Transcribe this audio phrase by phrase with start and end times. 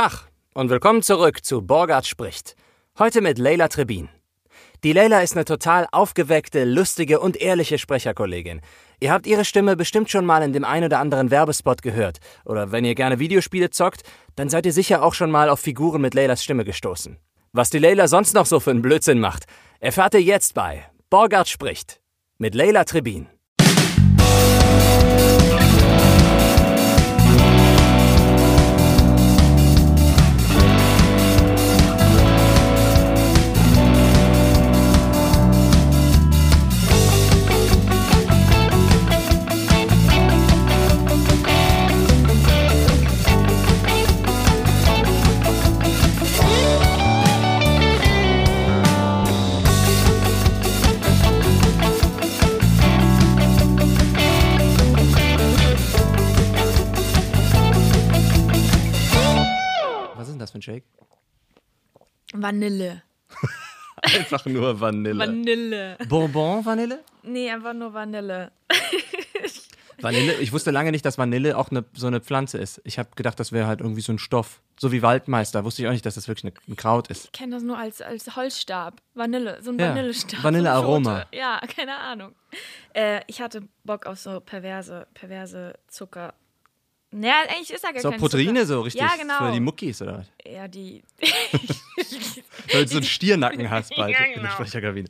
[0.00, 2.56] Tag und willkommen zurück zu Borgard spricht.
[2.98, 4.08] Heute mit Leila Trebin.
[4.82, 8.62] Die Leila ist eine total aufgeweckte, lustige und ehrliche Sprecherkollegin.
[9.00, 12.16] Ihr habt ihre Stimme bestimmt schon mal in dem ein oder anderen Werbespot gehört.
[12.46, 14.04] Oder wenn ihr gerne Videospiele zockt,
[14.36, 17.18] dann seid ihr sicher auch schon mal auf Figuren mit Leilas Stimme gestoßen.
[17.52, 19.44] Was die Leila sonst noch so für einen Blödsinn macht,
[19.80, 22.00] erfahrt ihr jetzt bei Borgard spricht
[22.38, 23.28] mit Leila Trebin.
[62.42, 63.02] Vanille.
[64.02, 65.18] Einfach nur Vanille.
[65.18, 65.96] Vanille.
[66.08, 67.00] Bourbon Vanille?
[67.22, 68.50] Nee, einfach nur Vanille.
[70.02, 72.80] Vanille, ich wusste lange nicht, dass Vanille auch eine, so eine Pflanze ist.
[72.84, 74.62] Ich habe gedacht, das wäre halt irgendwie so ein Stoff.
[74.78, 75.64] So wie Waldmeister.
[75.64, 77.26] Wusste ich auch nicht, dass das wirklich eine, ein Kraut ist.
[77.26, 79.02] Ich kenne das nur als, als Holzstab.
[79.12, 80.42] Vanille, so ein Ja, Vanillestab.
[80.42, 81.26] Vanillearoma.
[81.30, 82.34] So ja, keine Ahnung.
[82.94, 86.32] Äh, ich hatte Bock auf so perverse, perverse Zucker.
[87.12, 89.38] Naja, eigentlich ist da gar So kein Proteine so richtig Ja, genau.
[89.38, 90.26] für die Muckis oder was?
[90.46, 91.02] Ja, die.
[92.72, 94.52] Weil du so einen Stiernacken hast bald Ja, in der genau.
[94.54, 95.08] Sprecherkabine.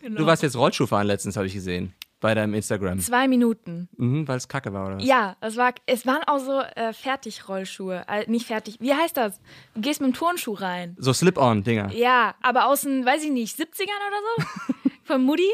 [0.00, 0.18] genau.
[0.20, 1.92] Du warst jetzt Rollschuh fahren letztens, habe ich gesehen.
[2.20, 3.00] Bei deinem Instagram.
[3.00, 3.88] Zwei Minuten.
[3.96, 5.04] Mhm, Weil es kacke war, oder was?
[5.04, 8.04] Ja, es, war, es waren auch so äh, Fertigrollschuhe.
[8.06, 8.76] Äh, nicht fertig.
[8.78, 9.40] Wie heißt das?
[9.74, 10.94] Du gehst mit dem Turnschuh rein.
[11.00, 11.92] So Slip-on-Dinger.
[11.94, 14.90] Ja, aber aus den, weiß ich nicht, 70ern oder so.
[15.02, 15.50] Von Mutti.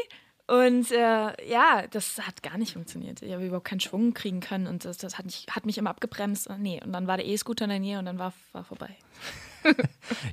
[0.49, 3.21] Und äh, ja, das hat gar nicht funktioniert.
[3.21, 5.91] Ich habe überhaupt keinen Schwung kriegen können und das, das hat, mich, hat mich immer
[5.91, 6.47] abgebremst.
[6.47, 8.89] Und Nee, und dann war der E-Scooter in der Nähe und dann war, war vorbei.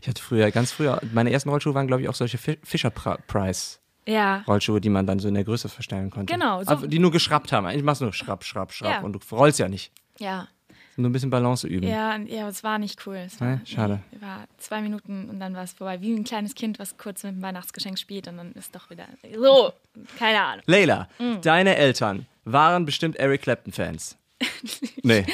[0.00, 4.77] Ich hatte früher, ganz früher, meine ersten Rollschuhe waren, glaube ich, auch solche Fi- Fisher-Price-Rollschuhe,
[4.77, 6.32] Ja, die man dann so in der Größe verstellen konnte.
[6.32, 7.66] Genau, so- Aber die nur geschraubt haben.
[7.66, 9.00] Eigentlich machst du nur schrapp, schrapp, schrapp Ja.
[9.00, 9.93] und du rollst ja nicht.
[10.19, 10.49] ja,
[10.96, 11.86] Nur ein bisschen Balance üben.
[11.86, 13.16] ja, ja, es war nicht cool.
[13.16, 14.00] Es war, schade.
[14.12, 16.00] Nee, war zwei Minuten und dann war es vorbei.
[16.00, 19.04] Wie ein kleines Kind, was kurz mit dem Weihnachtsgeschenk spielt und dann ist doch wieder
[19.34, 19.72] so.
[20.18, 20.62] Keine Ahnung.
[20.66, 21.40] Leila, Mhm.
[21.42, 24.16] deine Eltern waren bestimmt Eric Clapton-Fans.
[25.02, 25.24] nee.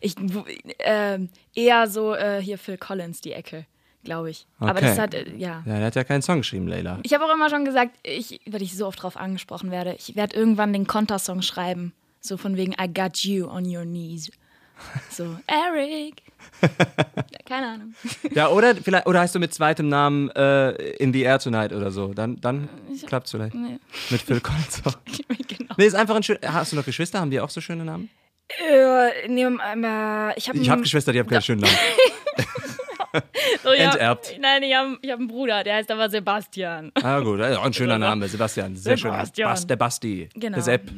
[0.00, 0.14] Ich,
[0.78, 1.18] äh,
[1.54, 3.66] eher so äh, hier Phil Collins, die Ecke,
[4.04, 4.46] glaube ich.
[4.58, 4.80] Aber Okay.
[4.82, 5.62] das hat, äh, ja.
[5.66, 6.98] Ja, der hat ja keinen Song geschrieben, Leila.
[7.02, 10.16] Ich habe auch immer schon gesagt, ich, weil ich so oft drauf angesprochen werde, ich
[10.16, 11.92] werde irgendwann den Kontersong schreiben.
[12.28, 14.30] So von wegen I got you on your knees.
[15.10, 16.22] So, Eric.
[17.46, 17.94] Keine Ahnung.
[18.34, 20.70] Ja, oder vielleicht, oder heißt du mit zweitem Namen äh,
[21.02, 22.14] In the Air Tonight oder so?
[22.14, 22.68] Dann, dann
[23.06, 23.54] klappt's vielleicht.
[23.54, 23.80] Nee.
[24.10, 24.96] Mit Phil Collins auch.
[25.48, 25.74] genau.
[25.76, 26.38] Nee, ist einfach ein schön.
[26.46, 27.18] Hast du noch Geschwister?
[27.18, 28.08] Haben die auch so schöne Namen?
[28.48, 31.74] Äh, nee, ähm, äh, ich habe Ich habe Geschwister, die haben keine schönen Namen.
[33.64, 34.32] so, ich enterbt.
[34.32, 36.92] Hab, nein, ich habe ich hab einen Bruder, der heißt aber Sebastian.
[37.02, 38.28] Ah, gut, auch ein schöner Name.
[38.28, 39.10] Sebastian, sehr schön.
[39.10, 40.28] Bas, der Basti.
[40.34, 40.54] Genau.
[40.54, 40.90] Der Sepp.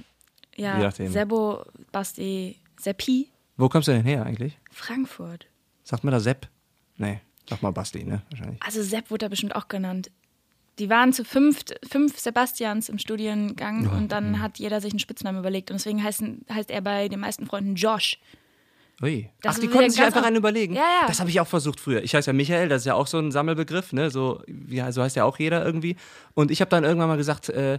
[0.60, 1.10] Ja, Je nachdem.
[1.10, 4.59] Sebo, Basti, Seppi, Wo kommst du denn her eigentlich?
[4.71, 5.47] Frankfurt.
[5.84, 6.48] Sagt man da Sepp?
[6.97, 8.22] Nee, sag mal Basti, ne?
[8.31, 8.62] Wahrscheinlich.
[8.62, 10.10] Also Sepp wurde da bestimmt auch genannt.
[10.78, 15.41] Die waren zu fünf, fünf Sebastians im Studiengang und dann hat jeder sich einen Spitznamen
[15.41, 15.70] überlegt.
[15.70, 18.19] Und deswegen heißen, heißt er bei den meisten Freunden Josh.
[19.03, 19.31] Ui.
[19.43, 20.75] Das Ach, die konnten sich einfach einen überlegen.
[20.75, 21.06] Ja, ja.
[21.06, 22.03] Das habe ich auch versucht früher.
[22.03, 24.10] Ich heiße ja Michael, das ist ja auch so ein Sammelbegriff, ne?
[24.10, 25.97] So, wie, so heißt ja auch jeder irgendwie.
[26.34, 27.78] Und ich habe dann irgendwann mal gesagt, äh,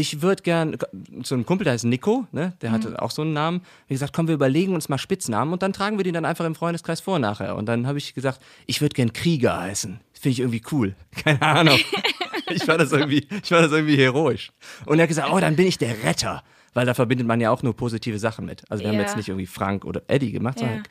[0.00, 0.76] ich würde gern,
[1.22, 2.54] zu einem Kumpel, der heißt Nico, ne?
[2.62, 2.74] Der Mhm.
[2.74, 3.60] hatte auch so einen Namen.
[3.88, 6.44] Wie gesagt, komm, wir überlegen uns mal Spitznamen und dann tragen wir den dann einfach
[6.44, 7.56] im Freundeskreis vor nachher.
[7.56, 10.00] Und dann habe ich gesagt, ich würde gern Krieger heißen.
[10.12, 10.94] Finde ich irgendwie cool.
[11.24, 11.78] Keine Ahnung.
[12.50, 14.50] ich fand das irgendwie, ich fand das irgendwie heroisch.
[14.86, 16.42] Und er hat gesagt, oh, dann bin ich der Retter.
[16.72, 18.62] Weil da verbindet man ja auch nur positive Sachen mit.
[18.70, 19.02] Also wir haben Ja.
[19.02, 20.66] jetzt nicht irgendwie Frank oder Eddie gemacht, Ja.
[20.68, 20.84] sondern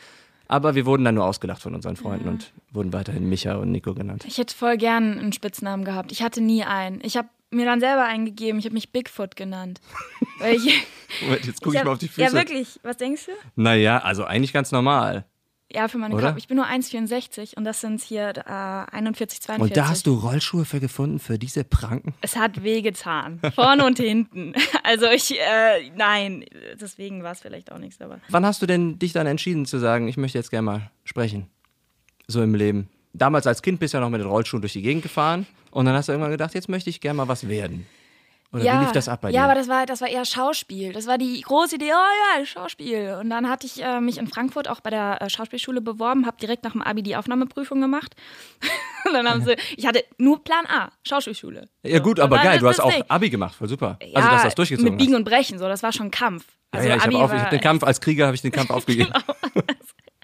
[0.52, 3.94] aber wir wurden dann nur ausgelacht von unseren Freunden und wurden weiterhin Micha und Nico
[3.94, 4.24] genannt.
[4.28, 6.12] Ich hätte voll gern einen Spitznamen gehabt.
[6.12, 7.00] Ich hatte nie einen.
[7.04, 8.60] Ich habe mir dann selber eingegeben.
[8.60, 9.82] Ich habe mich Bigfoot genannt.
[10.42, 10.86] Ich,
[11.22, 12.22] Moment, jetzt gucke ich, hab- mal auf die Füße.
[12.22, 12.80] Ja, wirklich.
[12.82, 13.32] Was denkst du?
[13.58, 15.26] Naja, also eigentlich ganz normal.
[15.70, 16.16] Ja, für meine?
[16.16, 16.38] Körper.
[16.38, 18.42] Ich bin nur 1,64 und das sind hier äh,
[18.96, 19.60] 41, 42.
[19.62, 22.14] Und da hast du Rollschuhe für gefunden, für diese Pranken?
[22.22, 23.42] Es hat wehgetan.
[23.54, 24.54] Vorne und hinten.
[24.84, 26.46] Also ich, äh, nein,
[26.80, 28.20] deswegen war es vielleicht auch nichts, aber.
[28.30, 31.48] Wann hast du denn dich dann entschieden zu sagen, ich möchte jetzt gerne mal sprechen?
[32.28, 32.88] So im Leben.
[33.14, 35.86] Damals als Kind bist du ja noch mit den Rollschuhen durch die Gegend gefahren und
[35.86, 37.86] dann hast du irgendwann gedacht, jetzt möchte ich gerne mal was werden.
[38.52, 39.36] Oder wie lief das ab bei dir?
[39.38, 40.92] Ja, aber das war, das war eher Schauspiel.
[40.92, 43.16] Das war die große Idee, oh ja, Schauspiel.
[43.22, 46.38] Und dann hatte ich äh, mich in Frankfurt auch bei der äh, Schauspielschule beworben, habe
[46.42, 48.16] direkt nach dem Abi die Aufnahmeprüfung gemacht.
[49.06, 51.70] Und dann haben sie, ich hatte nur Plan A, Schauspielschule.
[51.84, 52.24] ja gut, So.
[52.24, 53.04] aber Und dann geil, du hast auch Ding.
[53.08, 54.00] Abi gemacht, voll super.
[54.02, 55.20] Ja, also, dass du das durchgezogen Mit Biegen hast.
[55.20, 56.46] und Brechen, so, das war schon Kampf.
[56.74, 58.42] Ja, Also ja, ich habe auch, ich war- hab den Kampf als Krieger habe ich
[58.42, 59.14] den Kampf aufgegeben.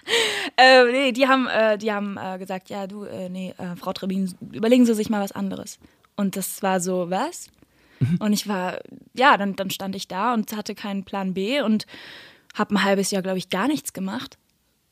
[0.56, 3.92] äh, nee, die haben, äh, die haben äh, gesagt, ja, du, äh, nee, äh, Frau
[3.92, 5.78] Trebin, überlegen Sie sich mal was anderes.
[6.16, 7.50] Und das war so, was?
[8.00, 8.16] Mhm.
[8.20, 8.78] Und ich war,
[9.14, 11.86] ja, dann, dann stand ich da und hatte keinen Plan B und
[12.54, 14.38] habe ein halbes Jahr, glaube ich, gar nichts gemacht.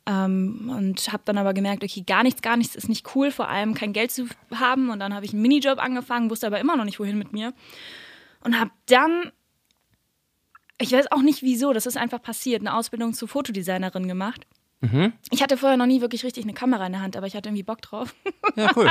[0.06, 3.48] Ähm, und habe dann aber gemerkt, okay, gar nichts, gar nichts ist nicht cool, vor
[3.48, 4.90] allem kein Geld zu haben.
[4.90, 7.54] Und dann habe ich einen Minijob angefangen, wusste aber immer noch nicht, wohin mit mir.
[8.42, 9.32] Und habe dann,
[10.78, 14.46] ich weiß auch nicht wieso, das ist einfach passiert, eine Ausbildung zur Fotodesignerin gemacht.
[14.84, 15.12] Mhm.
[15.30, 17.48] Ich hatte vorher noch nie wirklich richtig eine Kamera in der Hand, aber ich hatte
[17.48, 18.14] irgendwie Bock drauf.
[18.56, 18.90] Ja, cool.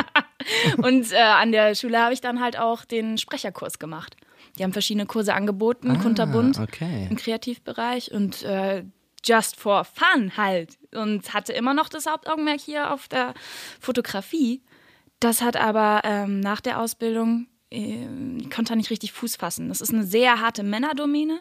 [0.78, 4.18] und äh, an der Schule habe ich dann halt auch den Sprecherkurs gemacht.
[4.58, 7.08] Die haben verschiedene Kurse angeboten, ah, kunterbunt okay.
[7.10, 8.84] im Kreativbereich und äh,
[9.24, 10.78] just for fun halt.
[10.94, 13.34] Und hatte immer noch das Hauptaugenmerk hier auf der
[13.80, 14.62] Fotografie.
[15.20, 18.06] Das hat aber ähm, nach der Ausbildung, äh,
[18.38, 19.70] ich konnte da nicht richtig Fuß fassen.
[19.70, 21.40] Das ist eine sehr harte Männerdomäne.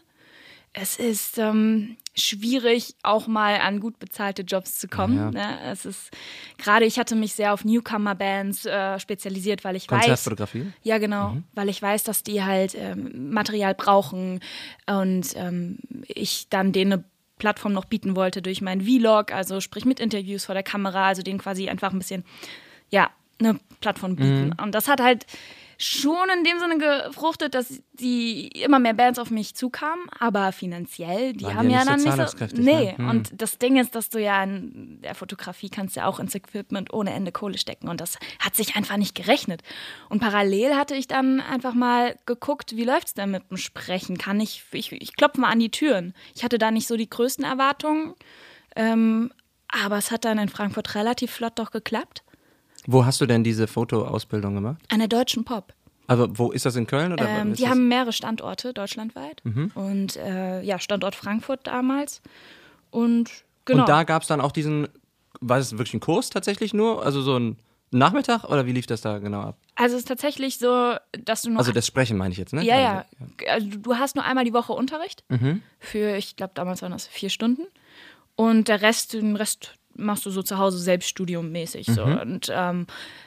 [0.75, 5.19] Es ist ähm, schwierig, auch mal an gut bezahlte Jobs zu kommen.
[5.19, 5.31] Ja.
[5.31, 5.59] Ne?
[5.71, 6.11] Es ist
[6.57, 10.65] gerade, ich hatte mich sehr auf Newcomer-Bands äh, spezialisiert, weil ich Konzertfotografie?
[10.65, 10.73] weiß.
[10.83, 11.45] Ja, genau, mhm.
[11.55, 14.41] weil ich weiß, dass die halt ähm, Material brauchen
[14.87, 17.05] und ähm, ich dann denen eine
[17.39, 21.23] Plattform noch bieten wollte durch meinen Vlog, also sprich mit Interviews vor der Kamera, also
[21.23, 22.25] denen quasi einfach ein bisschen,
[22.89, 23.11] ja,
[23.41, 24.47] eine Plattform bieten.
[24.47, 24.55] Mhm.
[24.63, 25.27] Und das hat halt
[25.83, 31.33] schon in dem Sinne gefruchtet, dass die immer mehr Bands auf mich zukamen, aber finanziell,
[31.33, 32.63] die Waren haben ja, ja dann so nicht so.
[32.63, 33.11] Nee, ne?
[33.11, 36.93] und das Ding ist, dass du ja in der Fotografie kannst ja auch ins Equipment
[36.93, 39.63] ohne Ende Kohle stecken und das hat sich einfach nicht gerechnet.
[40.09, 44.19] Und parallel hatte ich dann einfach mal geguckt, wie läuft es denn mit dem Sprechen?
[44.19, 46.15] Kann ich, ich, ich klopfe mal an die Türen.
[46.35, 48.15] Ich hatte da nicht so die größten Erwartungen,
[48.77, 49.33] ähm,
[49.67, 52.23] aber es hat dann in Frankfurt relativ flott doch geklappt.
[52.87, 54.83] Wo hast du denn diese Fotoausbildung gemacht?
[54.89, 55.73] An der Deutschen Pop.
[56.07, 57.29] Also wo ist das in Köln oder?
[57.29, 57.71] Ähm, die das?
[57.71, 59.71] haben mehrere Standorte deutschlandweit mhm.
[59.75, 62.21] und äh, ja Standort Frankfurt damals
[62.91, 63.31] und
[63.65, 63.83] genau.
[63.83, 64.89] Und da gab es dann auch diesen,
[65.41, 67.57] war es wirklich ein Kurs tatsächlich nur, also so ein
[67.93, 69.59] Nachmittag oder wie lief das da genau ab?
[69.75, 72.65] Also es ist tatsächlich so, dass du nur also das Sprechen meine ich jetzt, ne?
[72.65, 73.05] Ja ja.
[73.49, 75.63] Also du hast nur einmal die Woche Unterricht mhm.
[75.79, 77.63] für, ich glaube damals waren das vier Stunden
[78.35, 81.89] und der Rest, den Rest machst du so zu Hause selbststudiummäßig.
[81.89, 81.93] Mhm.
[81.95, 82.05] So.
[82.05, 82.87] Und ähm,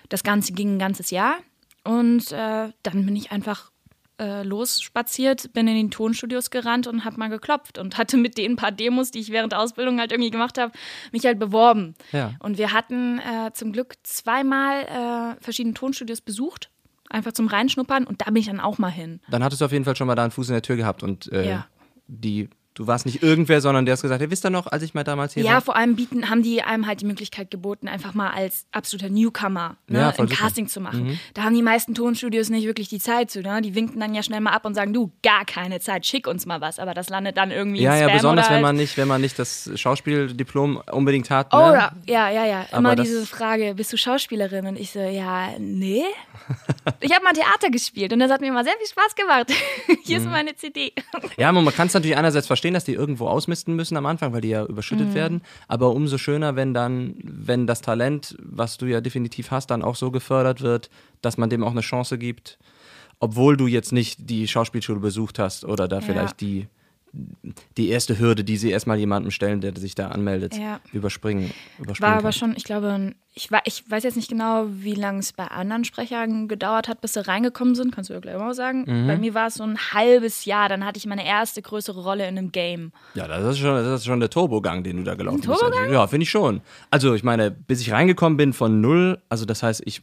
[0.09, 1.35] das Ganze ging ein ganzes Jahr.
[1.83, 3.71] Und äh, dann bin ich einfach
[4.17, 8.56] äh, losspaziert, bin in die Tonstudios gerannt und habe mal geklopft und hatte mit den
[8.56, 10.71] paar Demos, die ich während der Ausbildung halt irgendwie gemacht habe,
[11.12, 11.95] mich halt beworben.
[12.12, 12.33] Ja.
[12.39, 16.69] Und wir hatten äh, zum Glück zweimal äh, verschiedene Tonstudios besucht,
[17.09, 19.19] einfach zum Reinschnuppern und da bin ich dann auch mal hin.
[19.29, 21.03] Dann hattest du auf jeden Fall schon mal da einen Fuß in der Tür gehabt
[21.03, 21.67] und äh, ja.
[22.07, 24.94] die Du warst nicht irgendwer, sondern der hat gesagt, ihr wisst ihr noch, als ich
[24.94, 25.56] mal damals hier ja, war?
[25.56, 29.10] Ja, vor allem bieten, haben die einem halt die Möglichkeit geboten, einfach mal als absoluter
[29.10, 31.06] Newcomer ne, ja, ein Casting zu machen.
[31.06, 31.19] Mhm.
[31.33, 33.42] Da haben die meisten Tonstudios nicht wirklich die Zeit zu.
[33.42, 33.62] Ne?
[33.62, 36.45] Die winken dann ja schnell mal ab und sagen, du, gar keine Zeit, schick uns
[36.45, 36.77] mal was.
[36.77, 39.07] Aber das landet dann irgendwie ja, in Ja, Spam besonders halt wenn man nicht, wenn
[39.07, 41.54] man nicht das Schauspieldiplom unbedingt hat.
[41.54, 41.60] Ne?
[41.60, 42.66] Oh, ja, ja, ja, ja.
[42.77, 44.68] Immer diese Frage, bist du Schauspielerin?
[44.68, 46.04] Und ich so, ja, nee.
[47.00, 49.51] ich habe mal Theater gespielt und das hat mir immer sehr viel Spaß gemacht.
[50.04, 50.25] Hier mhm.
[50.25, 50.94] ist meine CD.
[51.38, 54.33] ja, man kann es natürlich einerseits verstehen, dass die irgendwo aus ausmisten müssen am Anfang,
[54.33, 55.13] weil die ja überschüttet mhm.
[55.13, 55.41] werden.
[55.67, 59.95] Aber umso schöner, wenn dann, wenn das Talent, was du ja definitiv hast, dann auch
[59.95, 60.89] so gefördert wird,
[61.21, 62.57] dass man dem auch eine Chance gibt,
[63.19, 66.01] obwohl du jetzt nicht die Schauspielschule besucht hast oder da ja.
[66.01, 66.67] vielleicht die
[67.77, 70.79] die erste Hürde, die sie erstmal jemandem stellen, der sich da anmeldet, ja.
[70.91, 72.12] überspringen, überspringen.
[72.12, 75.34] War aber schon, ich glaube, ich, war, ich weiß jetzt nicht genau, wie lange es
[75.34, 77.93] bei anderen Sprechern gedauert hat, bis sie reingekommen sind.
[77.93, 78.86] Kannst du ja gleich mal sagen.
[78.88, 79.07] Mhm.
[79.07, 82.27] Bei mir war es so ein halbes Jahr, dann hatte ich meine erste größere Rolle
[82.27, 82.91] in einem Game.
[83.13, 85.60] Ja, das ist schon, das ist schon der Turbogang, den du da gelaufen bist.
[85.60, 85.91] Turbogang?
[85.91, 86.62] Ja, finde ich schon.
[86.91, 90.01] Also ich meine, bis ich reingekommen bin von null, also das heißt, ich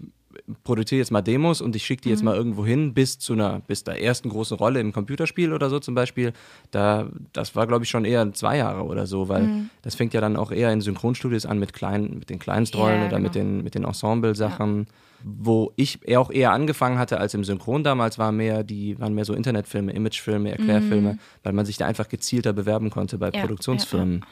[0.64, 2.14] produziere jetzt mal Demos und ich schicke die mhm.
[2.14, 5.71] jetzt mal irgendwo hin bis zu einer, bis der ersten großen Rolle im Computerspiel oder
[5.71, 6.32] so zum Beispiel.
[6.71, 9.71] Da, das war, glaube ich, schon eher zwei Jahre oder so, weil mhm.
[9.82, 13.06] das fängt ja dann auch eher in Synchronstudios an mit kleinen, mit den Kleinstrollen ja,
[13.06, 13.28] oder genau.
[13.28, 14.78] mit den, mit den Ensemble-Sachen.
[14.78, 14.85] Ja.
[15.25, 19.25] Wo ich auch eher angefangen hatte als im Synchron damals, war mehr die, waren mehr
[19.25, 21.18] so Internetfilme, Imagefilme, Erklärfilme, mhm.
[21.44, 24.25] weil man sich da einfach gezielter bewerben konnte bei ja, Produktionsfirmen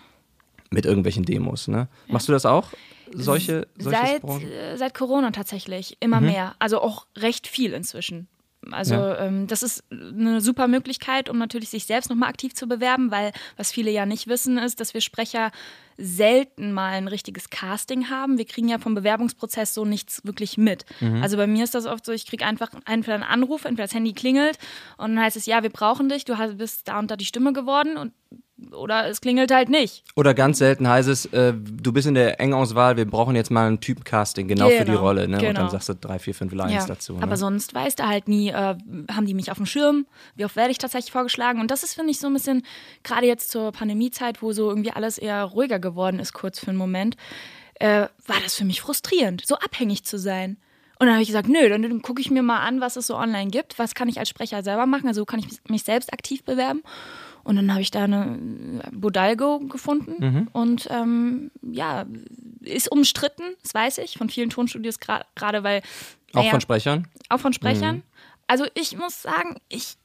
[0.70, 1.68] mit irgendwelchen Demos.
[1.68, 1.88] Ne?
[2.08, 2.72] Machst du das auch?
[3.12, 6.26] Solche, solche seit, äh, seit Corona tatsächlich immer mhm.
[6.26, 6.54] mehr.
[6.58, 8.28] Also auch recht viel inzwischen.
[8.70, 9.20] Also ja.
[9.20, 13.32] ähm, das ist eine super Möglichkeit, um natürlich sich selbst nochmal aktiv zu bewerben, weil
[13.56, 15.50] was viele ja nicht wissen, ist, dass wir Sprecher
[15.96, 18.38] selten mal ein richtiges Casting haben.
[18.38, 20.84] Wir kriegen ja vom Bewerbungsprozess so nichts wirklich mit.
[21.00, 21.22] Mhm.
[21.22, 23.94] Also bei mir ist das oft so, ich kriege einfach entweder einen Anruf, entweder das
[23.94, 24.58] Handy klingelt
[24.98, 27.52] und dann heißt es, ja, wir brauchen dich, du bist da und da die Stimme
[27.52, 28.12] geworden und
[28.72, 30.04] oder es klingelt halt nicht.
[30.16, 33.70] Oder ganz selten heißt es, äh, du bist in der Engauswahl, wir brauchen jetzt mal
[33.70, 35.28] ein Typencasting, genau, genau, für die genau, Rolle.
[35.28, 35.38] Ne?
[35.38, 35.48] Genau.
[35.48, 35.70] Und dann genau.
[35.70, 36.86] sagst du drei, vier, fünf Lines ja.
[36.86, 37.14] dazu.
[37.14, 37.22] Ne?
[37.22, 38.76] Aber sonst weißt du halt nie, äh,
[39.10, 41.60] haben die mich auf dem Schirm, wie oft werde ich tatsächlich vorgeschlagen.
[41.60, 42.62] Und das ist, finde ich, so ein bisschen,
[43.02, 46.78] gerade jetzt zur Pandemiezeit, wo so irgendwie alles eher ruhiger geworden ist, kurz für einen
[46.78, 47.16] Moment,
[47.74, 50.58] äh, war das für mich frustrierend, so abhängig zu sein.
[51.00, 53.06] Und dann habe ich gesagt, nö, dann, dann gucke ich mir mal an, was es
[53.06, 53.78] so online gibt.
[53.78, 55.08] Was kann ich als Sprecher selber machen?
[55.08, 56.82] Also kann ich mich selbst aktiv bewerben.
[57.44, 60.14] Und dann habe ich da eine Bodalgo gefunden.
[60.18, 60.48] Mhm.
[60.52, 62.06] Und ähm, ja,
[62.60, 65.82] ist umstritten, das weiß ich, von vielen Tonstudios, gerade gra weil.
[66.32, 67.08] Auch ja, von Sprechern?
[67.28, 67.96] Auch von Sprechern.
[67.96, 68.02] Mhm.
[68.46, 69.96] Also ich muss sagen, ich,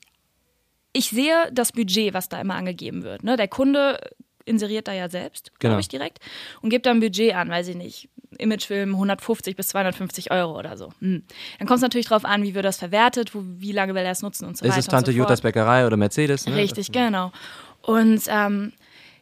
[0.93, 3.23] ich sehe das Budget, was da immer angegeben wird.
[3.23, 3.37] Ne?
[3.37, 3.99] Der Kunde
[4.45, 5.71] inseriert da ja selbst, genau.
[5.71, 6.19] glaube ich, direkt
[6.61, 10.77] und gibt da ein Budget an, weiß ich nicht, Imagefilm 150 bis 250 Euro oder
[10.77, 10.91] so.
[10.99, 11.23] Hm.
[11.59, 14.11] Dann kommt es natürlich darauf an, wie wird das verwertet, wo, wie lange will er
[14.11, 14.79] es nutzen und so Ist weiter.
[14.79, 16.45] Ist es Tante so Jutas Bäckerei oder Mercedes?
[16.45, 16.55] Ne?
[16.55, 17.31] Richtig, genau.
[17.81, 18.73] Und ähm,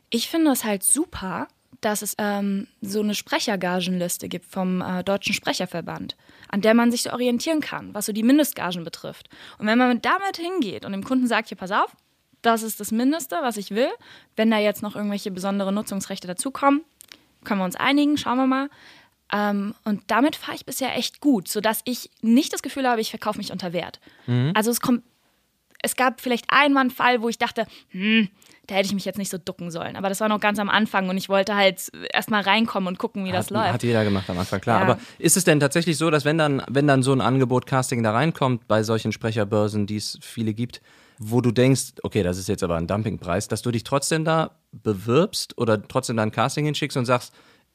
[0.10, 1.48] ich finde es halt super,
[1.82, 6.16] dass es ähm, so eine Sprechergagenliste gibt vom äh, Deutschen Sprecherverband,
[6.50, 9.30] an der man sich so orientieren kann, was so die Mindestgagen betrifft.
[9.58, 11.96] Und wenn man damit hingeht und dem Kunden sagt, hier, pass auf,
[12.42, 13.90] das ist das Mindeste, was ich will.
[14.36, 16.82] Wenn da jetzt noch irgendwelche besondere Nutzungsrechte dazukommen,
[17.44, 18.70] können wir uns einigen, schauen wir mal.
[19.32, 23.10] Ähm, und damit fahre ich bisher echt gut, sodass ich nicht das Gefühl habe, ich
[23.10, 24.00] verkaufe mich unter Wert.
[24.28, 24.52] Mhm.
[24.54, 25.04] Also es kommt,
[25.82, 28.30] es gab vielleicht einmal einen Fall, wo ich dachte, hm,
[28.68, 29.96] da hätte ich mich jetzt nicht so ducken sollen.
[29.96, 33.26] Aber das war noch ganz am Anfang und ich wollte halt erstmal reinkommen und gucken,
[33.26, 33.74] wie hat, das läuft.
[33.74, 34.80] Hat jeder gemacht am Anfang, klar.
[34.80, 34.86] Ja.
[34.86, 38.02] Aber ist es denn tatsächlich so, dass wenn dann, wenn dann so ein Angebot Casting
[38.04, 40.82] da reinkommt bei solchen Sprecherbörsen, die es viele gibt,
[41.20, 44.52] wo du denkst, okay, das ist jetzt aber ein Dumpingpreis, dass du dich trotzdem da
[44.72, 47.34] bewirbst oder trotzdem da ein Casting hinschickst und sagst,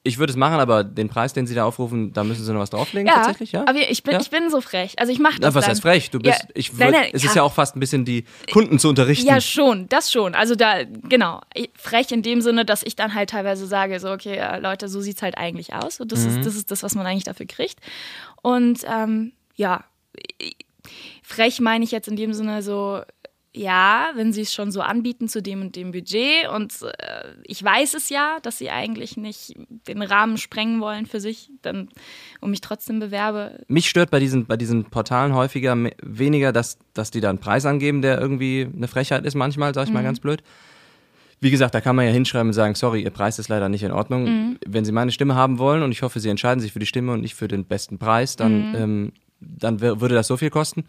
[0.08, 2.60] ich würde es machen, aber den Preis, den sie da aufrufen, da müssen sie noch
[2.60, 3.62] was drauflegen ja, tatsächlich, ja?
[3.66, 4.20] Aber ich bin, ja?
[4.20, 4.98] ich bin so frech.
[4.98, 5.54] Also ich mache das.
[5.54, 5.70] was dann.
[5.70, 6.10] heißt frech?
[6.10, 8.24] Du bist, ja, ich würd, nein, nein, es ist ja auch fast ein bisschen die
[8.50, 9.26] Kunden zu unterrichten.
[9.26, 10.34] Ja, schon, das schon.
[10.34, 11.42] Also da, genau.
[11.74, 15.16] Frech in dem Sinne, dass ich dann halt teilweise sage, so, okay, Leute, so sieht
[15.16, 16.00] es halt eigentlich aus.
[16.00, 16.38] Und das, mhm.
[16.38, 17.78] ist, das ist das, was man eigentlich dafür kriegt.
[18.42, 19.84] Und ähm, ja,
[21.22, 23.02] frech meine ich jetzt in dem Sinne so,
[23.54, 27.62] ja, wenn sie es schon so anbieten zu dem und dem Budget und äh, ich
[27.62, 29.54] weiß es ja, dass sie eigentlich nicht
[29.88, 31.88] den Rahmen sprengen wollen für sich, dann
[32.40, 33.64] und mich trotzdem bewerbe.
[33.68, 37.64] Mich stört bei diesen, bei diesen Portalen häufiger weniger, dass, dass die da einen Preis
[37.64, 39.94] angeben, der irgendwie eine Frechheit ist manchmal, sag ich mhm.
[39.94, 40.42] mal ganz blöd.
[41.40, 43.84] Wie gesagt, da kann man ja hinschreiben und sagen, sorry, Ihr Preis ist leider nicht
[43.84, 44.24] in Ordnung.
[44.24, 44.58] Mhm.
[44.66, 47.12] Wenn Sie meine Stimme haben wollen und ich hoffe, Sie entscheiden sich für die Stimme
[47.12, 48.74] und nicht für den besten Preis, dann, mhm.
[48.74, 50.84] ähm, dann würde das so viel kosten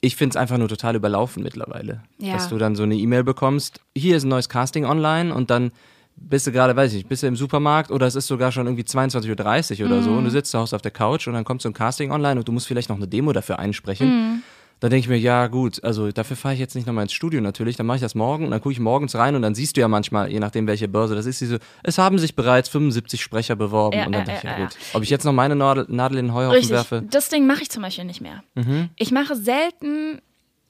[0.00, 2.02] ich finde es einfach nur total überlaufen mittlerweile.
[2.18, 2.34] Ja.
[2.34, 5.72] Dass du dann so eine E-Mail bekommst, hier ist ein neues Casting online und dann
[6.16, 8.66] bist du gerade, weiß ich nicht, bist du im Supermarkt oder es ist sogar schon
[8.66, 10.02] irgendwie 22.30 Uhr oder mhm.
[10.02, 12.10] so und du sitzt zu Hause auf der Couch und dann kommt so ein Casting
[12.10, 14.08] online und du musst vielleicht noch eine Demo dafür einsprechen.
[14.08, 14.42] Mhm.
[14.78, 17.40] Da denke ich mir, ja gut, also dafür fahre ich jetzt nicht nochmal ins Studio
[17.40, 19.76] natürlich, dann mache ich das morgen und dann gucke ich morgens rein und dann siehst
[19.76, 23.22] du ja manchmal, je nachdem welche Börse das ist, diese, es haben sich bereits 75
[23.22, 25.56] Sprecher beworben ja, und dann äh, dachte ich, ja, gut, ob ich jetzt noch meine
[25.56, 26.72] Nadel, Nadel in den Heuhaufen Richtig.
[26.72, 27.02] werfe.
[27.10, 28.42] Das Ding mache ich zum Beispiel nicht mehr.
[28.54, 28.90] Mhm.
[28.96, 30.20] Ich mache selten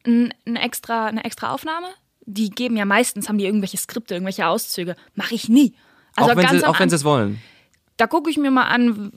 [0.05, 1.89] eine extra, eine extra Aufnahme.
[2.27, 4.95] Die geben ja meistens, haben die irgendwelche Skripte, irgendwelche Auszüge.
[5.15, 5.75] Mache ich nie.
[6.15, 7.41] Also auch wenn, sie, auch wenn sie es wollen
[7.97, 9.11] da gucke ich mir mal an,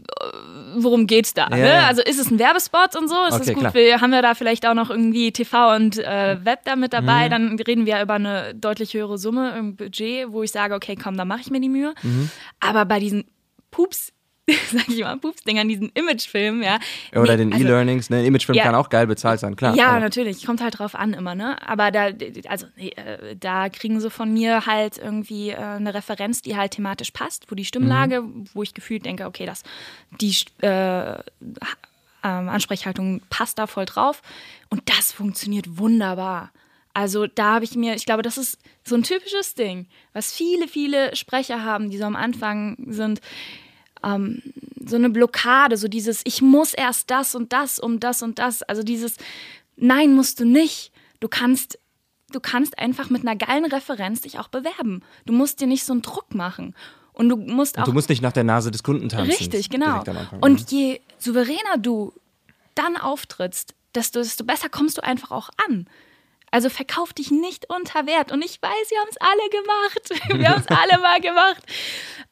[0.76, 1.48] worum geht's da.
[1.50, 1.68] Ja, ne?
[1.68, 1.88] ja.
[1.88, 3.16] Also ist es ein Werbespot und so?
[3.26, 3.74] Ist okay, das gut?
[3.74, 7.26] Wir, haben wir da vielleicht auch noch irgendwie TV und äh, Web da mit dabei?
[7.26, 7.30] Mhm.
[7.30, 11.18] Dann reden wir über eine deutlich höhere Summe im Budget, wo ich sage, okay, komm,
[11.18, 11.94] da mache ich mir die Mühe.
[12.02, 12.30] Mhm.
[12.60, 13.26] Aber bei diesen
[13.72, 14.14] Pups
[14.72, 16.80] sag ich mal, Pupsding an diesen Imagefilmen, ja.
[17.14, 18.26] Oder nee, den also, E-Learnings, ne?
[18.26, 19.76] Imagefilm ja, kann auch geil bezahlt sein, klar.
[19.76, 20.00] Ja, aber.
[20.02, 21.58] natürlich, kommt halt drauf an immer, ne?
[21.68, 22.10] Aber da,
[22.48, 26.72] also, nee, äh, da kriegen sie von mir halt irgendwie äh, eine Referenz, die halt
[26.72, 28.46] thematisch passt, wo die Stimmlage, mhm.
[28.54, 29.64] wo ich gefühlt denke, okay, das,
[30.20, 31.14] die äh,
[32.24, 34.22] ähm, Ansprechhaltung passt da voll drauf.
[34.70, 36.52] Und das funktioniert wunderbar.
[36.94, 40.68] Also da habe ich mir, ich glaube, das ist so ein typisches Ding, was viele,
[40.68, 43.22] viele Sprecher haben, die so am Anfang sind
[44.04, 44.42] ähm,
[44.86, 48.64] so eine Blockade, so dieses, ich muss erst das und das um das und das.
[48.64, 49.16] Also dieses,
[49.76, 50.92] nein, musst du nicht.
[51.20, 51.80] Du kannst,
[52.32, 55.04] du kannst einfach mit einer geilen Referenz dich auch bewerben.
[55.26, 56.76] Du musst dir nicht so einen Druck machen.
[57.14, 57.82] Und du musst auch.
[57.82, 59.32] Und du musst nicht nach der Nase des Kunden tanzen.
[59.32, 60.04] Richtig, genau.
[60.40, 60.66] Und mhm.
[60.70, 62.14] je souveräner du
[62.76, 65.88] dann auftrittst, desto, desto besser kommst du einfach auch an.
[66.52, 68.32] Also verkauf dich nicht unter Wert.
[68.32, 70.40] Und ich weiß, wir haben es alle gemacht.
[70.40, 71.64] Wir haben es alle mal gemacht.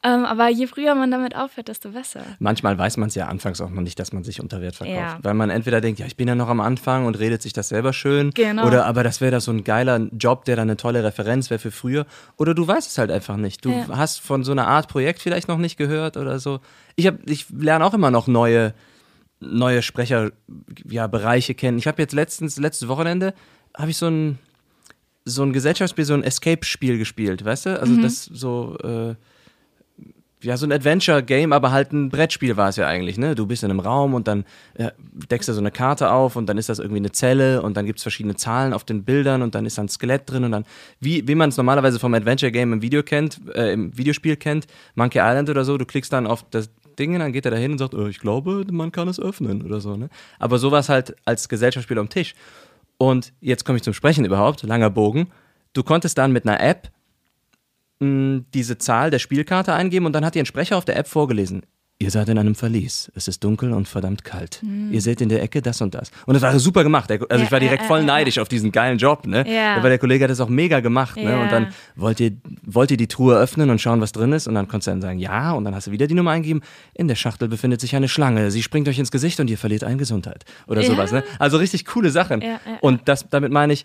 [0.02, 2.22] Ähm, aber je früher man damit aufhört, desto besser.
[2.38, 4.98] Manchmal weiß man es ja anfangs auch noch nicht, dass man sich unter Wert verkauft.
[4.98, 5.18] Ja.
[5.22, 7.68] Weil man entweder denkt, ja, ich bin ja noch am Anfang und redet sich das
[7.68, 8.30] selber schön.
[8.30, 8.66] Genau.
[8.66, 11.58] Oder aber das wäre da so ein geiler Job, der dann eine tolle Referenz wäre
[11.58, 12.06] für früher.
[12.36, 13.64] Oder du weißt es halt einfach nicht.
[13.64, 13.86] Du ja.
[13.88, 16.60] hast von so einer Art Projekt vielleicht noch nicht gehört oder so.
[16.96, 18.74] Ich, hab, ich lerne auch immer noch neue
[19.40, 21.78] neue Sprecherbereiche ja, kennen.
[21.78, 23.34] Ich habe jetzt letztens, letztes Wochenende,
[23.78, 24.38] habe ich so ein,
[25.24, 27.80] so ein Gesellschaftsspiel, so ein Escape-Spiel gespielt, weißt du?
[27.80, 28.02] Also mhm.
[28.02, 29.14] das so, äh,
[30.40, 33.34] ja, so ein Adventure-Game, aber halt ein Brettspiel war es ja eigentlich, ne?
[33.34, 34.44] Du bist in einem Raum und dann
[34.78, 34.92] ja,
[35.30, 37.86] deckst du so eine Karte auf und dann ist das irgendwie eine Zelle und dann
[37.86, 40.52] gibt es verschiedene Zahlen auf den Bildern und dann ist da ein Skelett drin und
[40.52, 40.64] dann,
[41.00, 45.18] wie, wie man es normalerweise vom Adventure-Game im Video kennt, äh, im Videospiel kennt, Monkey
[45.18, 47.78] Island oder so, du klickst dann auf das, Ding, dann geht er da hin und
[47.78, 49.96] sagt, oh, ich glaube, man kann es öffnen oder so.
[49.96, 50.08] Ne?
[50.38, 52.34] Aber sowas halt als Gesellschaftsspieler am Tisch.
[52.98, 55.30] Und jetzt komme ich zum Sprechen überhaupt, langer Bogen.
[55.72, 56.90] Du konntest dann mit einer App
[58.00, 61.08] mh, diese Zahl der Spielkarte eingeben und dann hat dir ein Sprecher auf der App
[61.08, 61.62] vorgelesen.
[62.00, 63.10] Ihr seid in einem Verlies.
[63.16, 64.60] Es ist dunkel und verdammt kalt.
[64.62, 64.92] Mhm.
[64.92, 66.12] Ihr seht in der Ecke das und das.
[66.26, 67.10] Und das war super gemacht.
[67.10, 69.44] Also ja, ich war direkt äh, voll neidisch äh, auf diesen geilen Job, ne?
[69.52, 69.82] Ja.
[69.82, 71.24] Weil der Kollege hat das auch mega gemacht, ne?
[71.24, 71.42] Ja.
[71.42, 72.30] Und dann wollt ihr,
[72.64, 74.46] wollt ihr die Truhe öffnen und schauen, was drin ist?
[74.46, 75.50] Und dann konntest du dann sagen, ja.
[75.50, 76.62] Und dann hast du wieder die Nummer eingegeben.
[76.94, 78.52] In der Schachtel befindet sich eine Schlange.
[78.52, 80.44] Sie springt euch ins Gesicht und ihr verliert eine Gesundheit.
[80.68, 81.24] Oder sowas, ne?
[81.40, 82.44] Also richtig coole Sachen.
[82.80, 83.84] Und das, damit meine ich,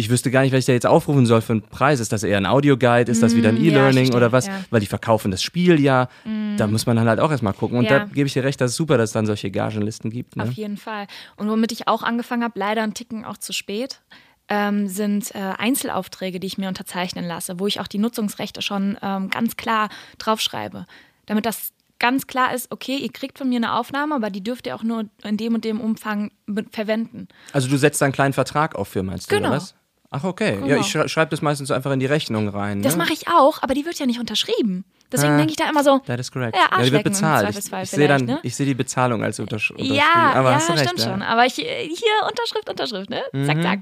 [0.00, 2.00] ich wüsste gar nicht, was ich da jetzt aufrufen soll für einen Preis.
[2.00, 3.12] Ist das eher ein Audioguide?
[3.12, 4.46] Ist das wieder ein mm, E-Learning ja, oder was?
[4.46, 4.64] Ja.
[4.70, 6.08] Weil die verkaufen das Spiel ja.
[6.24, 6.56] Mm.
[6.56, 7.78] Da muss man dann halt auch erstmal gucken.
[7.78, 8.00] Und ja.
[8.00, 10.36] da gebe ich dir recht, das ist super, dass es dann solche Gagenlisten gibt.
[10.36, 10.44] Ne?
[10.44, 11.06] Auf jeden Fall.
[11.36, 14.00] Und womit ich auch angefangen habe, leider ein Ticken auch zu spät,
[14.48, 18.96] ähm, sind äh, Einzelaufträge, die ich mir unterzeichnen lasse, wo ich auch die Nutzungsrechte schon
[19.02, 20.86] ähm, ganz klar draufschreibe.
[21.26, 24.66] Damit das ganz klar ist, okay, ihr kriegt von mir eine Aufnahme, aber die dürft
[24.66, 26.32] ihr auch nur in dem und dem Umfang
[26.72, 27.28] verwenden.
[27.52, 29.48] Also du setzt da einen kleinen Vertrag auf für, meinst du, genau.
[29.48, 29.74] oder was?
[30.10, 30.56] Ach, okay.
[30.56, 30.66] Genau.
[30.66, 32.78] Ja, ich schreibe das meistens einfach in die Rechnung rein.
[32.78, 32.84] Ne?
[32.84, 34.84] Das mache ich auch, aber die wird ja nicht unterschrieben.
[35.12, 35.98] Deswegen ah, denke ich da immer so.
[36.00, 36.56] That is correct.
[36.56, 37.48] Ja, ja die wird bezahlt.
[37.50, 38.38] Ich, ich sehe dann, ne?
[38.42, 39.96] ich sehe die Bezahlung als Untersch unterschrieben.
[39.96, 41.10] Ja, aber ja, hast du recht, stimmt ja.
[41.10, 41.22] schon.
[41.22, 43.22] Aber ich, hier Unterschrift, Unterschrift, ne?
[43.32, 43.46] Mhm.
[43.46, 43.78] Zack, zack.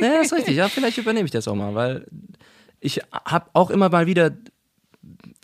[0.00, 0.56] Ja, das ist richtig.
[0.56, 2.06] Ja, vielleicht übernehme ich das auch mal, weil
[2.80, 4.30] ich habe auch immer mal wieder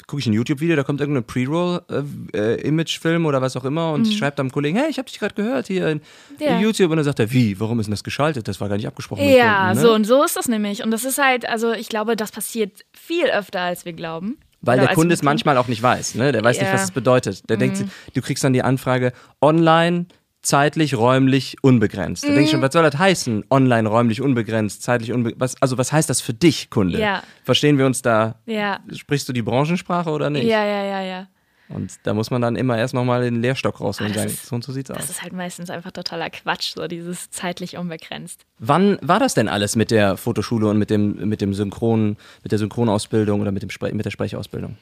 [0.06, 4.10] gucke ich ein YouTube-Video, da kommt irgendein Pre-Roll-Image-Film äh, oder was auch immer und mhm.
[4.10, 6.00] ich schreibe dann einem Kollegen, hey, ich habe dich gerade gehört hier in,
[6.38, 6.60] ja.
[6.60, 8.46] YouTube und dann sagt er, wie, warum ist denn das geschaltet?
[8.46, 9.28] Das war gar nicht abgesprochen.
[9.28, 9.88] Ja, Kunden, ne?
[9.88, 12.84] so und so ist das nämlich und das ist halt, also ich glaube, das passiert
[12.92, 14.38] viel öfter, als wir glauben.
[14.62, 16.32] Weil Oder der Kunde es manchmal auch nicht weiß, ne?
[16.32, 16.64] Der weiß ja.
[16.64, 17.48] nicht, was es bedeutet.
[17.48, 17.60] Der mhm.
[17.60, 17.84] denkt,
[18.14, 20.06] du kriegst dann die Anfrage online
[20.46, 22.22] zeitlich, räumlich, unbegrenzt.
[22.22, 22.34] Da mhm.
[22.34, 23.44] denke ich schon, was soll das heißen?
[23.50, 25.56] Online, räumlich, unbegrenzt, zeitlich, unbegrenzt.
[25.60, 27.00] also was heißt das für dich, Kunde?
[27.00, 27.22] Ja.
[27.44, 28.36] Verstehen wir uns da?
[28.46, 28.80] Ja.
[28.92, 30.44] Sprichst du die Branchensprache oder nicht?
[30.44, 31.26] Ja, ja, ja, ja.
[31.68, 34.54] Und da muss man dann immer erst nochmal den Lehrstock rausholen und sagen, ist, so
[34.54, 35.06] und so sieht's das aus.
[35.08, 38.46] Das ist halt meistens einfach totaler Quatsch, so dieses zeitlich unbegrenzt.
[38.60, 42.52] Wann war das denn alles mit der Fotoschule und mit dem, mit dem Synchron, mit
[42.52, 44.76] der Synchronausbildung oder mit, dem Spre mit der Sprechausbildung?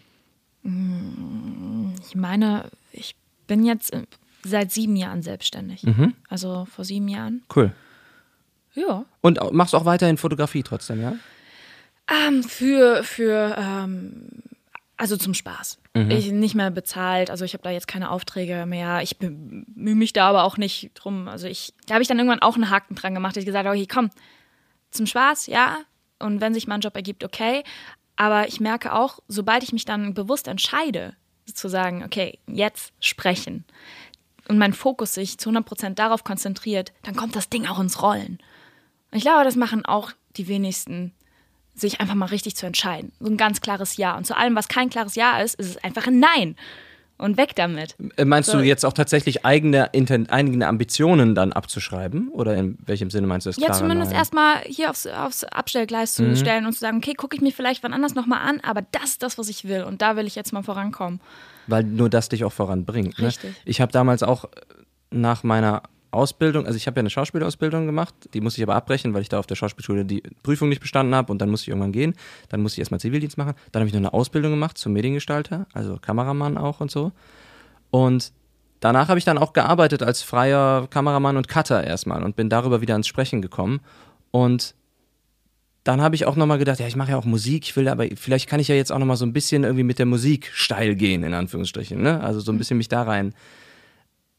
[0.62, 3.94] Mm, ich meine, ich bin jetzt
[4.44, 5.82] seit sieben Jahren selbstständig.
[5.82, 6.14] Mhm.
[6.28, 7.42] Also vor sieben Jahren.
[7.54, 7.72] Cool.
[8.74, 9.04] Ja.
[9.20, 11.14] Und machst auch weiterhin Fotografie trotzdem, ja?
[12.08, 14.28] Ähm, für, für, ähm,
[14.96, 15.78] also zum Spaß.
[15.94, 16.10] Mhm.
[16.10, 19.00] Ich nicht mehr bezahlt, also ich habe da jetzt keine Aufträge mehr.
[19.02, 21.28] Ich bemühe mich da aber auch nicht drum.
[21.28, 23.36] Also ich, da habe ich dann irgendwann auch einen Haken dran gemacht.
[23.36, 24.10] Ich gesagt, okay, komm,
[24.90, 25.78] zum Spaß, ja.
[26.18, 27.62] Und wenn sich mein Job ergibt, okay.
[28.16, 31.16] Aber ich merke auch, sobald ich mich dann bewusst entscheide,
[31.52, 33.64] zu sagen, okay, jetzt sprechen,
[34.48, 38.38] und mein Fokus sich zu 100% darauf konzentriert, dann kommt das Ding auch ins Rollen.
[39.10, 41.12] Und ich glaube, das machen auch die wenigsten,
[41.74, 43.12] sich einfach mal richtig zu entscheiden.
[43.20, 44.16] So ein ganz klares Ja.
[44.16, 46.56] Und zu allem, was kein klares Ja ist, ist es einfach ein Nein.
[47.16, 47.96] Und weg damit.
[48.16, 48.58] Äh, meinst so.
[48.58, 52.28] du jetzt auch tatsächlich eigene, eigene Ambitionen dann abzuschreiben?
[52.30, 53.58] Oder in welchem Sinne meinst du das?
[53.58, 56.36] Ja, zumindest erstmal hier aufs, aufs Abstellgleis zu mhm.
[56.36, 59.10] stellen und zu sagen, okay, gucke ich mir vielleicht wann anders nochmal an, aber das
[59.10, 59.84] ist das, was ich will.
[59.84, 61.20] Und da will ich jetzt mal vorankommen
[61.66, 63.18] weil nur das dich auch voranbringt.
[63.18, 63.28] Ne?
[63.28, 63.54] Richtig.
[63.64, 64.46] Ich habe damals auch
[65.10, 65.82] nach meiner
[66.14, 69.28] Ausbildung, also ich habe ja eine Schauspielausbildung gemacht, die musste ich aber abbrechen, weil ich
[69.28, 72.14] da auf der Schauspielschule die Prüfung nicht bestanden habe und dann musste ich irgendwann gehen.
[72.48, 73.54] Dann musste ich erstmal Zivildienst machen.
[73.72, 77.12] Dann habe ich noch eine Ausbildung gemacht zum Mediengestalter, also Kameramann auch und so.
[77.90, 78.32] Und
[78.80, 82.80] danach habe ich dann auch gearbeitet als freier Kameramann und Cutter erstmal und bin darüber
[82.80, 83.80] wieder ans Sprechen gekommen.
[84.30, 84.74] Und
[85.84, 88.06] dann habe ich auch nochmal gedacht, ja, ich mache ja auch Musik, ich will aber,
[88.16, 90.94] vielleicht kann ich ja jetzt auch nochmal so ein bisschen irgendwie mit der Musik steil
[90.96, 92.20] gehen, in Anführungsstrichen, ne?
[92.22, 93.34] Also so ein bisschen mich da rein,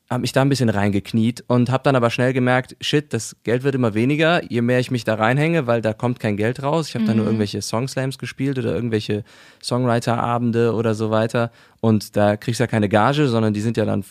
[0.10, 3.64] habe mich da ein bisschen reingekniet und habe dann aber schnell gemerkt, shit, das Geld
[3.64, 6.90] wird immer weniger, je mehr ich mich da reinhänge, weil da kommt kein Geld raus.
[6.90, 7.08] Ich habe mhm.
[7.08, 9.24] da nur irgendwelche Songslams gespielt oder irgendwelche
[9.64, 13.86] Songwriter-Abende oder so weiter und da kriegst du ja keine Gage, sondern die sind ja
[13.86, 14.04] dann,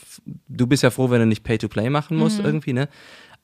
[0.49, 2.47] du bist ja froh, wenn du nicht Pay-to-Play machen musst mhm.
[2.47, 2.89] irgendwie, ne?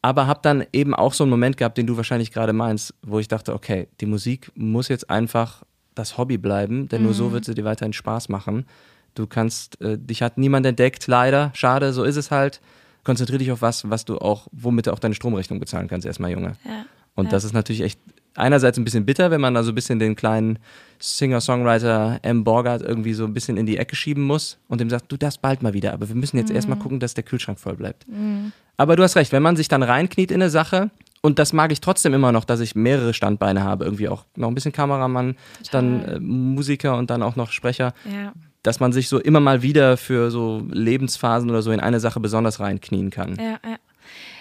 [0.03, 3.19] aber habe dann eben auch so einen Moment gehabt, den du wahrscheinlich gerade meinst, wo
[3.19, 5.63] ich dachte, okay, die Musik muss jetzt einfach
[5.95, 7.07] das Hobby bleiben, denn mhm.
[7.07, 7.33] nur so mhm.
[7.33, 8.67] wird sie dir weiterhin Spaß machen.
[9.15, 12.61] Du kannst, äh, dich hat niemand entdeckt, leider, schade, so ist es halt.
[13.05, 16.31] Konzentriere dich auf was, was du auch, womit du auch deine Stromrechnung bezahlen kannst, erstmal,
[16.31, 16.53] Junge.
[16.65, 16.85] Ja.
[17.15, 17.31] Und ja.
[17.33, 18.01] das ist natürlich echt
[18.35, 20.59] einerseits ein bisschen bitter, wenn man da so ein bisschen den kleinen
[20.99, 22.45] Singer-Songwriter M.
[22.45, 25.43] Borgard irgendwie so ein bisschen in die Ecke schieben muss und dem sagt, du darfst
[25.43, 26.57] bald mal wieder, aber wir müssen jetzt mhm.
[26.57, 28.07] erstmal gucken, dass der Kühlschrank voll bleibt.
[28.09, 28.53] Mhm.
[28.77, 30.91] Aber du hast recht, wenn man sich dann reinkniet in eine Sache,
[31.23, 34.49] und das mag ich trotzdem immer noch, dass ich mehrere Standbeine habe, irgendwie auch noch
[34.49, 35.71] ein bisschen Kameramann, Total.
[35.71, 37.93] dann äh, Musiker und dann auch noch Sprecher.
[38.11, 38.33] Ja.
[38.63, 42.21] Dass man sich so immer mal wieder für so Lebensphasen oder so in eine Sache
[42.21, 43.37] besonders reinknien kann.
[43.37, 43.77] Ja, ja.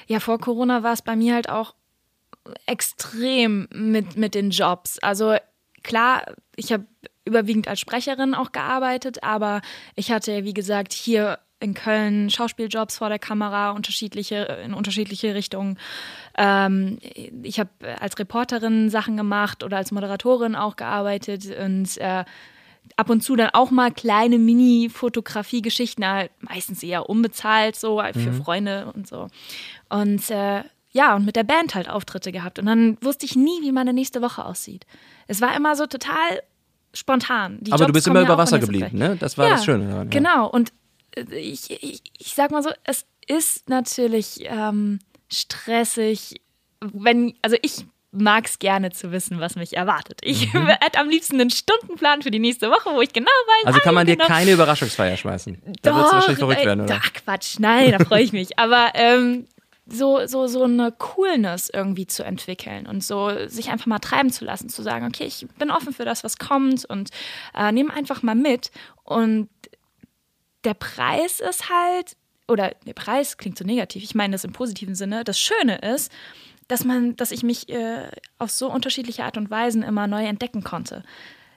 [0.07, 1.75] ja vor Corona war es bei mir halt auch
[2.65, 4.99] extrem mit, mit den Jobs.
[4.99, 5.35] Also
[5.83, 6.23] klar,
[6.55, 6.85] ich habe
[7.25, 9.61] überwiegend als Sprecherin auch gearbeitet, aber
[9.95, 15.77] ich hatte, wie gesagt, hier in Köln Schauspieljobs vor der Kamera, unterschiedliche, in unterschiedliche Richtungen.
[16.37, 16.99] Ähm,
[17.43, 22.23] ich habe als Reporterin Sachen gemacht oder als Moderatorin auch gearbeitet und äh,
[22.95, 28.43] ab und zu dann auch mal kleine Mini-Fotografie-Geschichten, halt meistens eher unbezahlt, so für mhm.
[28.43, 29.27] Freunde und so.
[29.89, 32.59] Und äh, ja, und mit der Band halt Auftritte gehabt.
[32.59, 34.85] Und dann wusste ich nie, wie meine nächste Woche aussieht.
[35.27, 36.41] Es war immer so total
[36.93, 37.59] spontan.
[37.61, 39.15] Die Aber Jobs du bist immer über Wasser geblieben, ne?
[39.19, 40.07] Das war ja, das Schöne daran.
[40.07, 40.19] Ja.
[40.19, 40.49] Genau.
[40.49, 40.73] Und
[41.15, 44.99] ich, ich, ich sag mal so, es ist natürlich ähm,
[45.31, 46.41] stressig,
[46.81, 50.19] wenn, also ich mag es gerne zu wissen, was mich erwartet.
[50.23, 50.67] Ich mhm.
[50.81, 53.67] hätte am liebsten einen Stundenplan für die nächste Woche, wo ich genau weiß.
[53.67, 55.61] Also kann man dir genau, keine Überraschungsfeier schmeißen.
[55.81, 56.99] Da wird es wahrscheinlich verrückt werden, oder?
[57.01, 58.57] Ach Quatsch, nein, da freue ich mich.
[58.57, 59.45] Aber ähm,
[59.85, 64.45] so, so, so eine Coolness irgendwie zu entwickeln und so sich einfach mal treiben zu
[64.45, 67.09] lassen, zu sagen, okay, ich bin offen für das, was kommt und
[67.55, 68.71] äh, nehme einfach mal mit.
[69.03, 69.49] Und
[70.63, 72.15] der Preis ist halt,
[72.47, 75.23] oder der Preis klingt so negativ, ich meine das im positiven Sinne.
[75.23, 76.11] Das Schöne ist,
[76.69, 80.63] dass man, dass ich mich äh, auf so unterschiedliche Art und Weisen immer neu entdecken
[80.63, 81.03] konnte.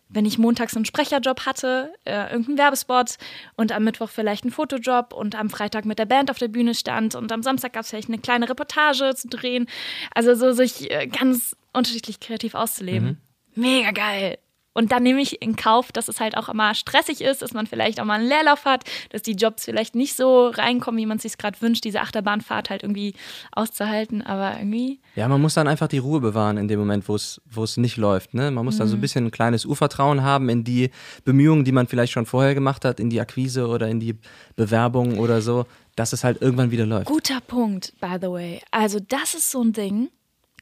[0.09, 3.17] Wenn ich montags einen Sprecherjob hatte, äh, irgendeinen Werbespot
[3.57, 6.75] und am Mittwoch vielleicht einen Fotojob und am Freitag mit der Band auf der Bühne
[6.75, 9.67] stand und am Samstag gab es vielleicht eine kleine Reportage zu drehen.
[10.15, 13.21] Also so sich äh, ganz unterschiedlich kreativ auszuleben.
[13.55, 13.63] Mhm.
[13.63, 14.39] Mega geil.
[14.75, 17.67] Und dann nehme ich in Kauf, dass es halt auch immer stressig ist, dass man
[17.67, 21.17] vielleicht auch mal einen Leerlauf hat, dass die Jobs vielleicht nicht so reinkommen, wie man
[21.17, 23.15] es sich gerade wünscht, diese Achterbahnfahrt halt irgendwie
[23.53, 25.01] auszuhalten, aber irgendwie.
[25.15, 28.35] Ja, man muss dann einfach die Ruhe bewahren in dem Moment, wo es nicht läuft.
[28.35, 28.51] Ne?
[28.51, 28.81] Man muss mhm.
[28.81, 29.03] da so ein mhm.
[29.03, 30.91] bisschen ein kleines Urvertrauen haben in die
[31.25, 34.17] Bemühungen, die man vielleicht schon vorher gemacht hat, in die Akquise oder in die
[34.57, 37.07] Bewerbung oder so, dass es halt irgendwann wieder läuft.
[37.07, 38.61] Guter Punkt, by the way.
[38.71, 40.09] Also, das ist so ein Ding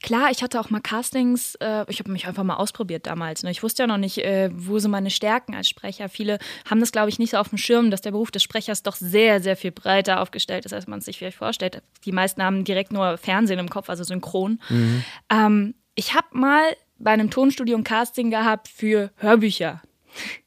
[0.02, 3.42] Klar, ich hatte auch mal Castings, äh, ich habe mich einfach mal ausprobiert damals.
[3.42, 3.50] Ne?
[3.50, 6.08] Ich wusste ja noch nicht, äh, wo sind meine Stärken als Sprecher.
[6.08, 8.82] Viele haben das, glaube ich, nicht so auf dem Schirm, dass der Beruf des Sprechers
[8.82, 11.82] doch sehr, sehr viel breiter aufgestellt ist, als man es sich vielleicht vorstellt.
[12.06, 14.60] Die meisten haben direkt nur Fernsehen im Kopf, also synchron.
[14.70, 15.04] Mhm.
[15.28, 16.62] Ähm, ich habe mal
[16.98, 19.82] bei einem Tonstudio ein Casting gehabt für Hörbücher.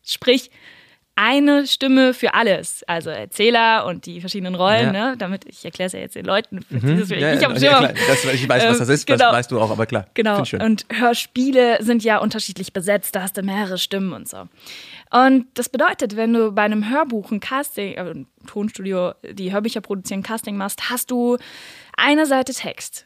[0.02, 0.50] Sprich,
[1.16, 2.84] eine Stimme für alles.
[2.88, 5.12] Also Erzähler und die verschiedenen Rollen, ja.
[5.12, 5.16] ne?
[5.18, 6.66] Damit, ich erkläre es ja jetzt den Leuten.
[6.70, 7.04] Mhm.
[7.08, 9.26] Ja, ich, ja, ja, das, ich weiß, was das ist, genau.
[9.26, 10.08] das weißt du auch, aber klar.
[10.16, 10.44] Genau.
[10.60, 14.48] Und Hörspiele sind ja unterschiedlich besetzt, da hast du mehrere Stimmen und so.
[15.12, 19.82] Und das bedeutet, wenn du bei einem Hörbuch ein Casting, äh, ein Tonstudio, die Hörbücher
[19.82, 21.38] produzieren, Casting machst, hast du
[21.96, 23.06] eine Seite Text.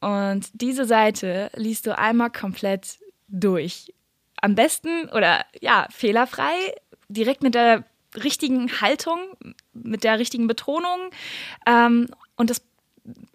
[0.00, 2.98] Und diese Seite liest du einmal komplett
[3.28, 3.94] durch.
[4.42, 6.74] Am besten oder ja, fehlerfrei
[7.10, 7.84] direkt mit der
[8.16, 9.18] richtigen Haltung,
[9.72, 11.10] mit der richtigen Betonung.
[11.66, 12.62] Ähm, und das,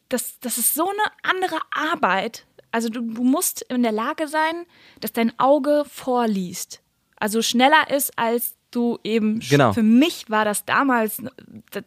[0.09, 2.45] das, das ist so eine andere Arbeit.
[2.71, 4.65] Also du, du musst in der Lage sein,
[4.99, 6.81] dass dein Auge vorliest.
[7.17, 9.39] Also schneller ist, als du eben.
[9.39, 9.71] Genau.
[9.71, 11.21] Für mich war das damals
[11.73, 11.83] der,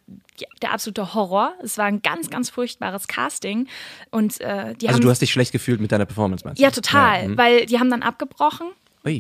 [0.63, 1.53] der, absolute Horror.
[1.63, 3.69] Es war ein ganz, ganz furchtbares Casting.
[4.11, 6.63] Und, äh, also du hast dich schlecht gefühlt mit deiner Performance, meinst du?
[6.63, 7.23] Ja, total.
[7.23, 7.37] Ja, mhm.
[7.37, 8.69] weil die haben dann abgebrochen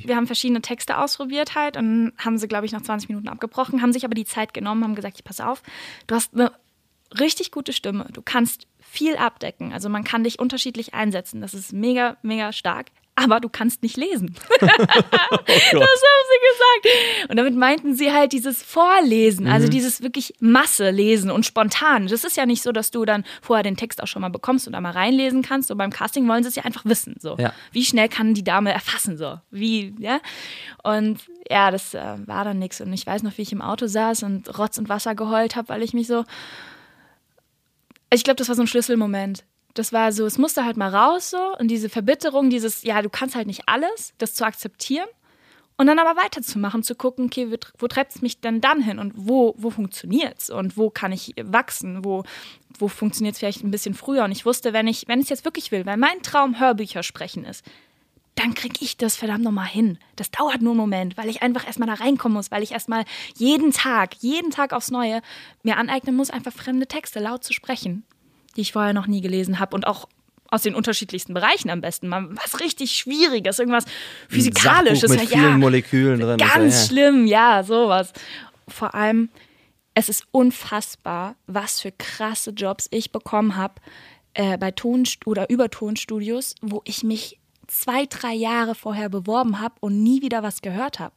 [0.07, 3.83] Wir haben verschiedene Texte ausprobiert halt und haben sie, glaube ich, nach 20 Minuten abgebrochen,
[3.83, 5.62] haben sich aber die Zeit genommen, haben gesagt, pass auf,
[6.07, 6.53] du hast eine
[7.18, 11.72] richtig gute Stimme, du kannst viel abdecken, also man kann dich unterschiedlich einsetzen, das ist
[11.72, 12.87] mega, mega stark
[13.18, 14.35] aber du kannst nicht lesen.
[14.61, 17.31] oh das haben sie gesagt.
[17.31, 19.54] Und damit meinten sie halt dieses Vorlesen, also mhm.
[19.54, 22.07] also dieses wirklich Masse lesen und spontan.
[22.07, 24.66] Das ist ja nicht so, dass du dann vorher den Text auch schon mal bekommst
[24.66, 25.70] und da mal reinlesen kannst.
[25.70, 27.16] Und beim Casting wollen sie es ja einfach wissen.
[27.18, 27.37] So.
[27.38, 27.52] Ja.
[27.72, 29.16] Wie schnell kann die Dame erfassen?
[29.16, 29.40] So.
[29.50, 30.20] Wie, ja?
[30.83, 32.81] Und ja, das äh, war dann nichts.
[32.81, 35.68] Und ich weiß noch, wie ich im Auto saß und Rotz und Wasser geheult habe,
[35.68, 36.24] weil ich mich so.
[38.11, 39.44] Ich glaube, das war so ein Schlüsselmoment
[39.79, 43.09] das war so, es musste halt mal raus so und diese Verbitterung, dieses, ja, du
[43.09, 45.09] kannst halt nicht alles, das zu akzeptieren
[45.77, 49.12] und dann aber weiterzumachen, zu gucken, okay, wo treibt es mich denn dann hin und
[49.17, 52.25] wo, wo funktioniert es und wo kann ich wachsen, wo,
[52.79, 55.45] wo funktioniert es vielleicht ein bisschen früher und ich wusste, wenn ich, wenn es jetzt
[55.45, 57.64] wirklich will, weil mein Traum Hörbücher sprechen ist,
[58.35, 59.99] dann kriege ich das verdammt nochmal hin.
[60.14, 63.05] Das dauert nur einen Moment, weil ich einfach erstmal da reinkommen muss, weil ich erstmal
[63.37, 65.23] jeden Tag, jeden Tag aufs Neue
[65.64, 68.05] mir aneignen muss, einfach fremde Texte laut zu sprechen
[68.59, 70.09] die ich vorher noch nie gelesen habe und auch
[70.51, 72.09] aus den unterschiedlichsten Bereichen am besten.
[72.09, 73.85] Mal was richtig Schwieriges, irgendwas
[74.29, 75.11] Physikalisches.
[75.11, 76.38] Mit vielen ja, Molekülen drin.
[76.38, 76.87] Ganz ja.
[76.88, 78.12] schlimm, ja, sowas.
[78.66, 79.31] Vor allem,
[79.94, 83.75] es ist unfassbar, was für krasse Jobs ich bekommen habe
[84.35, 90.03] äh, bei Ton- oder Übertonstudios, wo ich mich zwei, drei Jahre vorher beworben habe und
[90.03, 91.14] nie wieder was gehört habe.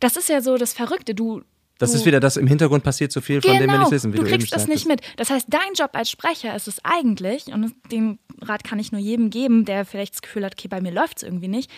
[0.00, 1.14] Das ist ja so das Verrückte.
[1.14, 1.42] Du,
[1.78, 3.90] das ist wieder das, im Hintergrund passiert so viel, von dem wir nicht genau.
[3.90, 5.00] wissen, wie du, du kriegst das nicht mit.
[5.16, 9.00] Das heißt, dein Job als Sprecher ist es eigentlich, und den Rat kann ich nur
[9.00, 11.70] jedem geben, der vielleicht das Gefühl hat, okay, bei mir läuft es irgendwie nicht,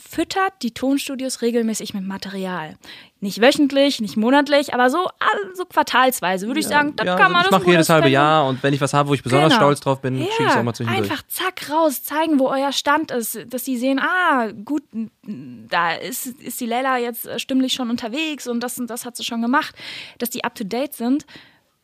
[0.00, 2.76] füttert die Tonstudios regelmäßig mit Material.
[3.22, 5.08] Nicht wöchentlich, nicht monatlich, aber so,
[5.54, 8.14] so quartalsweise würde ich sagen, das ja, kann man ich das mache jedes halbe können-
[8.14, 9.60] Jahr und wenn ich was habe, wo ich besonders Genau.
[9.60, 11.10] stolz drauf bin, schicke ich es auch mal zwischendurch.
[11.10, 14.82] Einfach zack raus, zeigen, wo euer Stand ist, dass sie sehen, ah, gut,
[15.22, 19.24] da ist, ist die Leila jetzt stimmlich schon unterwegs und das und das hat sie
[19.24, 19.74] schon gemacht,
[20.18, 21.26] dass die up to date sind.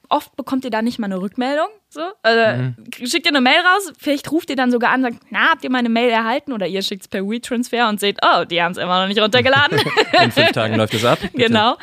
[0.09, 1.67] Oft bekommt ihr da nicht mal eine Rückmeldung.
[1.89, 2.03] So.
[2.23, 2.75] Also, Mhm.
[3.07, 5.65] Schickt ihr eine Mail raus, vielleicht ruft ihr dann sogar an und sagt, na, habt
[5.65, 6.53] ihr meine Mail erhalten?
[6.53, 9.21] Oder ihr schickt es per WeTransfer und seht, oh, die haben es immer noch nicht
[9.21, 9.79] runtergeladen.
[10.23, 11.19] In fünf Tagen läuft es ab.
[11.21, 11.37] Bitte.
[11.37, 11.77] Genau.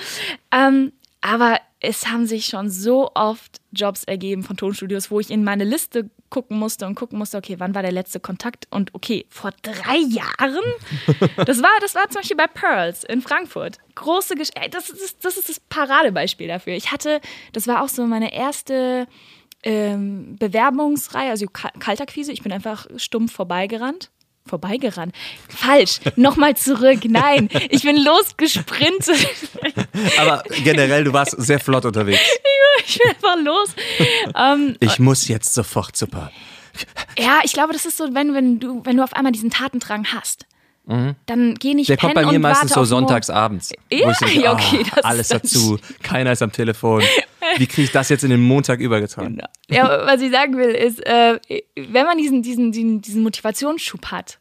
[0.52, 5.44] Ähm, aber es haben sich schon so oft Jobs ergeben von Tonstudios, wo ich in
[5.44, 8.66] meine Liste gucken musste und gucken musste, okay, wann war der letzte Kontakt?
[8.72, 10.64] Und okay, vor drei Jahren?
[11.46, 13.78] Das war, das war zum Beispiel bei Pearls in Frankfurt.
[13.96, 16.74] Große Gesch das, ist, das ist das Paradebeispiel dafür.
[16.74, 19.08] Ich hatte, das war auch so meine erste
[19.64, 22.32] ähm, Bewerbungsreihe, also Ka- Kaltakquise.
[22.32, 24.10] Ich bin einfach stumpf vorbeigerannt.
[24.46, 25.16] Vorbeigerannt.
[25.50, 26.00] Falsch.
[26.16, 27.00] Nochmal zurück.
[27.08, 29.28] Nein, ich bin losgesprintet.
[30.20, 32.20] Aber generell, du warst sehr flott unterwegs.
[32.86, 33.70] ich bin einfach los.
[34.36, 36.32] Ähm, Ich muss jetzt sofort zu Paar.
[37.18, 40.08] ja, ich glaube, das ist so, wenn, wenn, du, wenn du auf einmal diesen Tatendrang
[40.14, 40.46] hast.
[40.86, 41.94] Dann geh nicht Mhm.
[41.94, 43.08] Der kommt bei mir meistens so auf morgen.
[43.08, 43.72] sonntags abends.
[43.90, 47.02] Ja, ich denke, ja, okay, das- alles dazu, keiner ist am Telefon.
[47.58, 49.42] Wie kriege ich das jetzt in den Montag übergetragen?
[49.70, 51.40] Ja, was ich sagen will, ist, äh,
[51.76, 54.40] wenn man diesen, diesen, diesen, diesen Motivationsschub hat,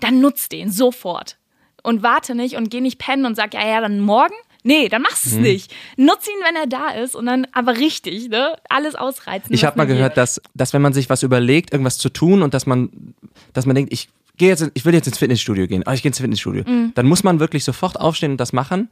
[0.00, 1.36] dann nutzt den sofort.
[1.82, 4.34] Und warte nicht und geh nicht pennen und sag, ja, ja, dann morgen.
[4.66, 5.74] Nee, dann machst du es nicht.
[5.98, 8.56] Nutz ihn, wenn er da ist und dann aber richtig, ne?
[8.70, 9.52] Alles ausreizen.
[9.52, 12.54] Ich habe mal gehört, dass, dass wenn man sich was überlegt, irgendwas zu tun und
[12.54, 13.14] dass man,
[13.52, 16.02] dass man denkt, ich gehe jetzt, in- ich will jetzt ins Fitnessstudio gehen, aber ich
[16.02, 16.92] gehe ins Fitnessstudio, Mhm.
[16.94, 18.88] dann muss man wirklich sofort aufstehen und das machen.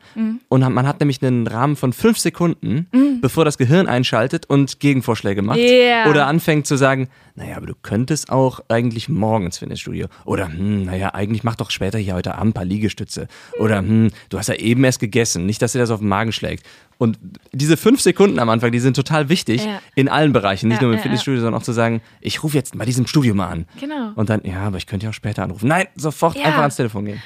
[0.49, 2.87] Und hat- man hat nämlich einen Rahmen von fünf Sekunden,
[3.21, 5.59] bevor das Gehirn einschaltet und Gegenvorschläge macht.
[5.59, 5.65] Mhm.
[5.65, 6.07] Ja.
[6.11, 10.07] Oder anfängt zu sagen, naja, aber du könntest auch eigentlich morgen ins Fitnessstudio.
[10.25, 13.27] Oder, hm, naja, eigentlich mach doch später hier heute Abend ein paar Liegestütze.
[13.59, 16.33] Oder, hm, du hast ja eben erst gegessen, nicht, dass dir das auf den Magen
[16.33, 16.65] schlägt.
[16.99, 17.19] Und
[17.53, 19.81] diese fünf Sekunden am Anfang, die sind total wichtig Ja.
[19.95, 22.57] in allen Bereichen, nicht Ja, nur im ja, Fitnessstudio, sondern auch zu sagen, ich rufe
[22.57, 23.67] jetzt bei diesem Studio mal an.
[23.81, 24.13] Genau.
[24.15, 25.69] Und dann, ja, aber ich könnte ja auch später anrufen.
[25.69, 27.23] Nein, sofort einfach ans Telefon gehen.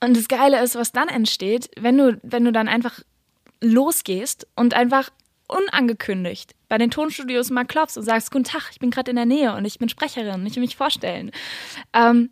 [0.00, 3.00] Und das Geile ist, was dann entsteht, wenn du, wenn du dann einfach
[3.60, 5.10] losgehst und einfach
[5.48, 9.24] unangekündigt bei den Tonstudios mal klopfst und sagst, guten Tag, ich bin gerade in der
[9.26, 11.30] Nähe und ich bin Sprecherin, ich will mich vorstellen.
[11.94, 12.30] Ähm,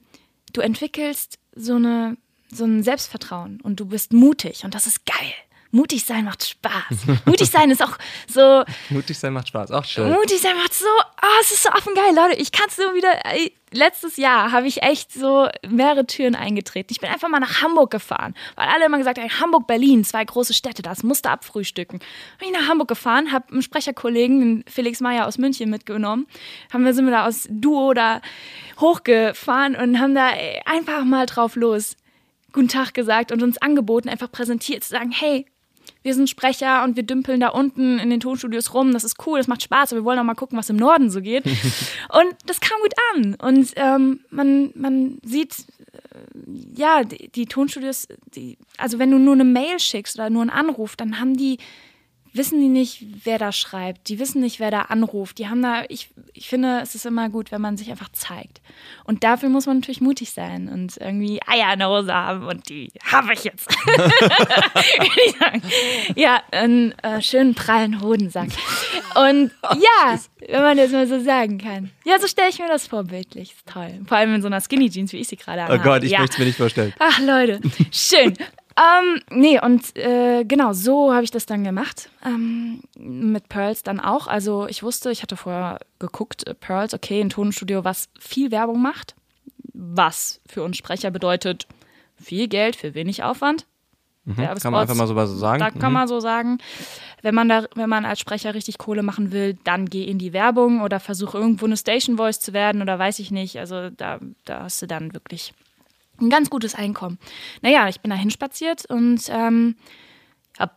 [0.53, 2.17] du entwickelst so, eine,
[2.53, 5.33] so ein Selbstvertrauen und du bist mutig und das ist geil.
[5.71, 7.07] Mutig sein macht Spaß.
[7.25, 7.99] Mutig sein ist auch
[8.29, 10.11] so, Mutig sein macht Spaß, auch schön.
[10.13, 12.41] Mutig sein macht so, oh, es ist so affengeil, Leute.
[12.41, 13.25] Ich kann es nur wieder.
[13.25, 16.89] Ey, letztes Jahr habe ich echt so mehrere Türen eingetreten.
[16.91, 20.25] Ich bin einfach mal nach Hamburg gefahren, weil alle immer gesagt haben, Hamburg, Berlin, zwei
[20.25, 21.99] große Städte, das musste abfrühstücken.
[22.39, 26.27] Bin ich nach Hamburg gefahren, habe einen Sprecherkollegen, Felix Meyer aus München mitgenommen,
[26.73, 28.21] haben wir sind wir da aus Duo da
[28.81, 31.97] hochgefahren und haben da ey, einfach mal drauf los.
[32.53, 35.45] Guten Tag gesagt und uns angeboten, einfach präsentiert, zu sagen, hey,
[36.07, 38.93] wir sind Sprecher und wir dümpeln da unten in den Tonstudios rum.
[38.93, 41.11] Das ist cool, das macht Spaß, aber wir wollen auch mal gucken, was im Norden
[41.11, 41.45] so geht.
[41.47, 43.35] und das kam gut an.
[43.35, 49.35] Und ähm, man, man sieht, äh, ja, die, die Tonstudios, die, also wenn du nur
[49.35, 51.59] eine Mail schickst oder nur einen Anruf, dann haben die,
[52.37, 54.09] wissen die nicht, wer da schreibt.
[54.09, 55.39] Die wissen nicht, wer da anruft.
[55.39, 58.61] Die haben da, ich, ich finde, es ist immer gut, wenn man sich einfach zeigt.
[59.05, 62.69] Und dafür muss man natürlich mutig sein und irgendwie Eier in der Hose haben und
[62.69, 63.69] die habe ich jetzt.
[66.15, 68.49] Ja, einen äh, schönen prallen Hodensack.
[69.15, 70.19] Und ja,
[70.49, 71.91] wenn man das mal so sagen kann.
[72.05, 73.53] Ja, so stelle ich mir das vorbildlich.
[73.53, 74.01] Ist toll.
[74.07, 75.83] Vor allem in so einer Skinny Jeans, wie ich sie gerade Oh anhabe.
[75.83, 76.21] Gott, ich ja.
[76.21, 76.95] möchte es mir nicht vorstellen.
[76.99, 78.35] Ach, Leute, schön.
[78.79, 82.11] Ähm, nee, und äh, genau, so habe ich das dann gemacht.
[82.25, 84.27] Ähm, mit Pearls dann auch.
[84.27, 88.83] Also ich wusste, ich hatte vorher geguckt, äh, Pearls, okay, ein Tonstudio, was viel Werbung
[88.83, 89.15] macht.
[89.73, 91.67] Was für uns Sprecher bedeutet
[92.21, 93.67] viel Geld für wenig Aufwand.
[94.25, 94.37] Mhm.
[94.37, 95.61] Kann man einfach mal so was sagen.
[95.61, 95.95] Da kann Mhm.
[95.95, 96.59] man so sagen.
[97.23, 100.33] Wenn man, da, wenn man als Sprecher richtig Kohle machen will, dann geh in die
[100.33, 103.59] Werbung oder versuch irgendwo eine Station Voice zu werden oder weiß ich nicht.
[103.59, 105.55] Also da, da hast du dann wirklich
[106.21, 107.19] ein ganz gutes Einkommen.
[107.63, 109.77] Naja, ich bin da hinspaziert und ähm,
[110.59, 110.73] habe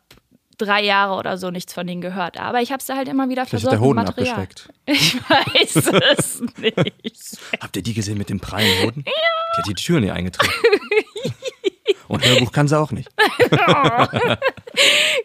[0.57, 2.39] drei Jahre oder so nichts von denen gehört.
[2.39, 4.41] Aber ich habe es da halt immer wieder Vielleicht hat versorgt der Hoden Material.
[4.41, 4.69] abgeschleckt.
[4.85, 5.75] Ich weiß
[6.17, 7.39] es nicht.
[7.61, 9.03] Habt ihr die gesehen mit dem prallen Hoden?
[9.05, 9.11] Ja.
[9.13, 10.51] Die hat die Tür nie eingetreten.
[12.07, 13.07] Und Hörbuch kann sie auch nicht.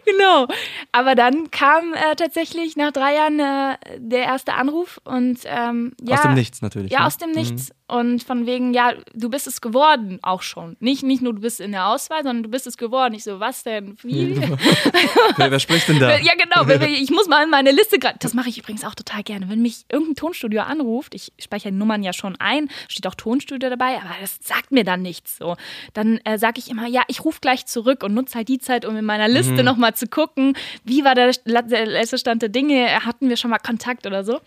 [0.05, 0.47] genau.
[0.93, 6.17] Aber dann kam äh, tatsächlich nach drei Jahren äh, der erste Anruf und ähm, ja.
[6.17, 6.93] Aus dem Nichts natürlich.
[6.93, 7.07] Ja, ne?
[7.07, 7.73] aus dem Nichts.
[7.87, 10.75] Und von wegen, ja, du bist es geworden auch schon.
[10.81, 13.13] Nicht, nicht nur du bist in der Auswahl, sondern du bist es geworden.
[13.13, 13.99] Ich so, was denn?
[14.03, 14.41] Wie?
[15.37, 16.17] wer, wer spricht denn da?
[16.19, 16.65] Ja, genau.
[16.87, 18.19] Ich muss mal in meine Liste gerade.
[18.21, 19.51] Das mache ich übrigens auch total gerne.
[19.51, 23.97] Wenn mich irgendein Tonstudio anruft, ich speichere Nummern ja schon ein, steht auch Tonstudio dabei,
[23.97, 25.57] aber das sagt mir dann nichts so.
[25.93, 28.87] Dann äh, sage ich immer, ja, ich rufe gleich zurück und nutze halt die Zeit,
[28.87, 29.65] um in meiner Liste Mhm.
[29.65, 34.07] nochmal zu gucken, wie war der letzte Stand der Dinge, hatten wir schon mal Kontakt
[34.07, 34.41] oder so.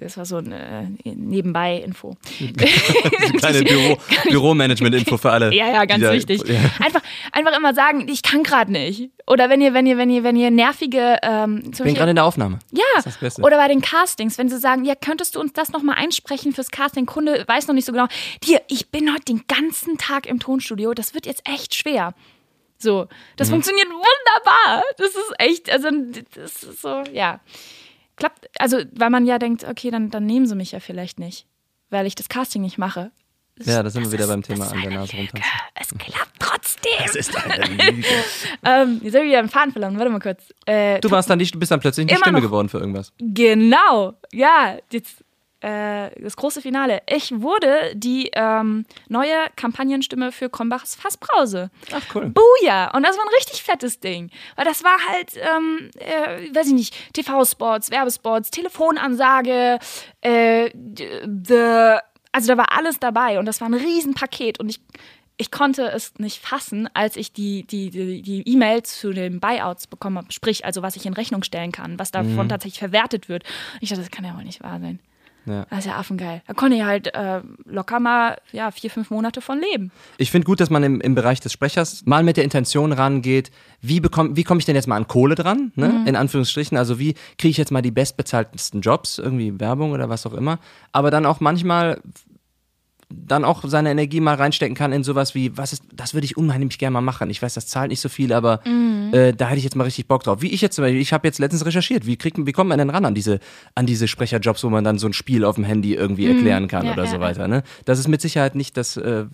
[0.00, 2.16] Das war so eine äh, Nebenbei-Info.
[3.38, 3.98] Kleine Büro,
[4.30, 5.52] Büromanagement-Info für alle.
[5.52, 6.42] Ja, ja, ganz wichtig.
[6.46, 6.60] Ja.
[6.84, 9.10] Einfach, einfach immer sagen, ich kann gerade nicht.
[9.26, 12.16] Oder wenn ihr, wenn ihr, wenn ihr, wenn ihr nervige, ähm, Ich bin gerade in
[12.16, 12.60] der Aufnahme.
[12.72, 13.42] ja, Das ist das Beste.
[13.42, 16.70] oder bei den Castings, wenn sie sagen, ja, könntest du uns das nochmal einsprechen fürs
[16.70, 17.04] Casting?
[17.06, 18.06] Kunde weiß noch nicht so genau.
[18.44, 22.14] Dir, ich bin heute den ganzen Tag im Tonstudio, das wird jetzt echt schwer.
[22.78, 23.08] So, Mhm.
[23.36, 24.84] das funktioniert wunderbar.
[24.96, 25.88] Das ist echt, also
[26.36, 27.40] das ist so, ja.
[28.18, 31.46] Klappt, also weil man ja denkt, okay, dann, dann nehmen sie mich ja vielleicht nicht,
[31.90, 33.10] weil ich das Casting nicht mache.
[33.64, 35.50] Ja, da sind wir wieder ist- beim Thema an der Nase rumtanzen.
[35.74, 36.92] Es klappt trotzdem.
[37.02, 38.04] Das ist eine Lüge.
[38.64, 39.98] Ähm, jetzt habe ich wieder einen Faden verloren.
[39.98, 40.52] Warte mal kurz.
[40.66, 42.42] Äh, Du warst dann nicht, du bist dann plötzlich eine Stimme noch.
[42.46, 43.12] geworden für irgendwas.
[43.18, 45.24] Genau, ja, jetzt
[45.60, 47.02] äh, das große Finale.
[47.08, 51.70] Ich wurde die ähm, neue Kampagnenstimme für Krombachs Fassbrause.
[51.92, 52.30] Ach cool.
[52.30, 52.90] Buja!
[52.94, 54.30] Und das war ein richtig fettes Ding.
[54.56, 59.78] Weil das war halt, ähm, äh, weiß ich nicht, TV-Spots, Werbespots, Telefonansage,
[60.20, 61.98] äh, the,
[62.32, 64.80] also da war alles dabei und das war ein Riesenpaket und ich,
[65.38, 69.86] ich konnte es nicht fassen, als ich die die die die E-Mail zu den Buyouts
[69.86, 72.48] bekommen habe, sprich also was ich in Rechnung stellen kann, was davon Mhm.
[72.48, 73.44] tatsächlich verwertet wird.
[73.80, 74.98] Ich dachte, das kann ja wohl nicht wahr sein.
[75.48, 75.66] Ja.
[75.70, 76.42] Das ist ja affengeil.
[76.46, 79.90] Da konnte ich halt äh, locker mal ja, vier, fünf Monate von leben.
[80.18, 83.50] Ich finde gut, dass man im, im Bereich des Sprechers mal mit der Intention rangeht,
[83.80, 85.88] wie, bekomm, wie komme ich denn jetzt mal an Kohle dran, ne?
[85.88, 86.06] Mhm.
[86.06, 86.76] in Anführungsstrichen.
[86.76, 90.58] Also wie kriege ich jetzt mal die bestbezahltesten Jobs, irgendwie Werbung oder was auch immer.
[90.92, 92.00] Aber dann auch manchmal
[93.10, 96.36] dann auch seine Energie mal reinstecken kann in sowas wie, was ist, das würde ich
[96.36, 97.30] unheimlich gerne mal machen.
[97.30, 99.14] Ich weiß, das zahlt nicht so viel, aber Mhm.
[99.14, 100.42] äh, da hätte ich jetzt mal richtig Bock drauf.
[100.42, 102.78] Wie ich jetzt zum Beispiel, ich habe jetzt letztens recherchiert, wie, kriegt, wie kommt man
[102.78, 103.40] denn ran an diese,
[103.74, 106.82] an diese Sprecherjobs, wo man dann so ein Spiel auf dem Handy irgendwie erklären kann
[106.82, 106.86] Mhm.
[106.88, 107.48] Ja, oder ja, so weiter.
[107.48, 107.62] Ne?
[107.86, 109.24] Das ist mit Sicherheit nicht das, äh,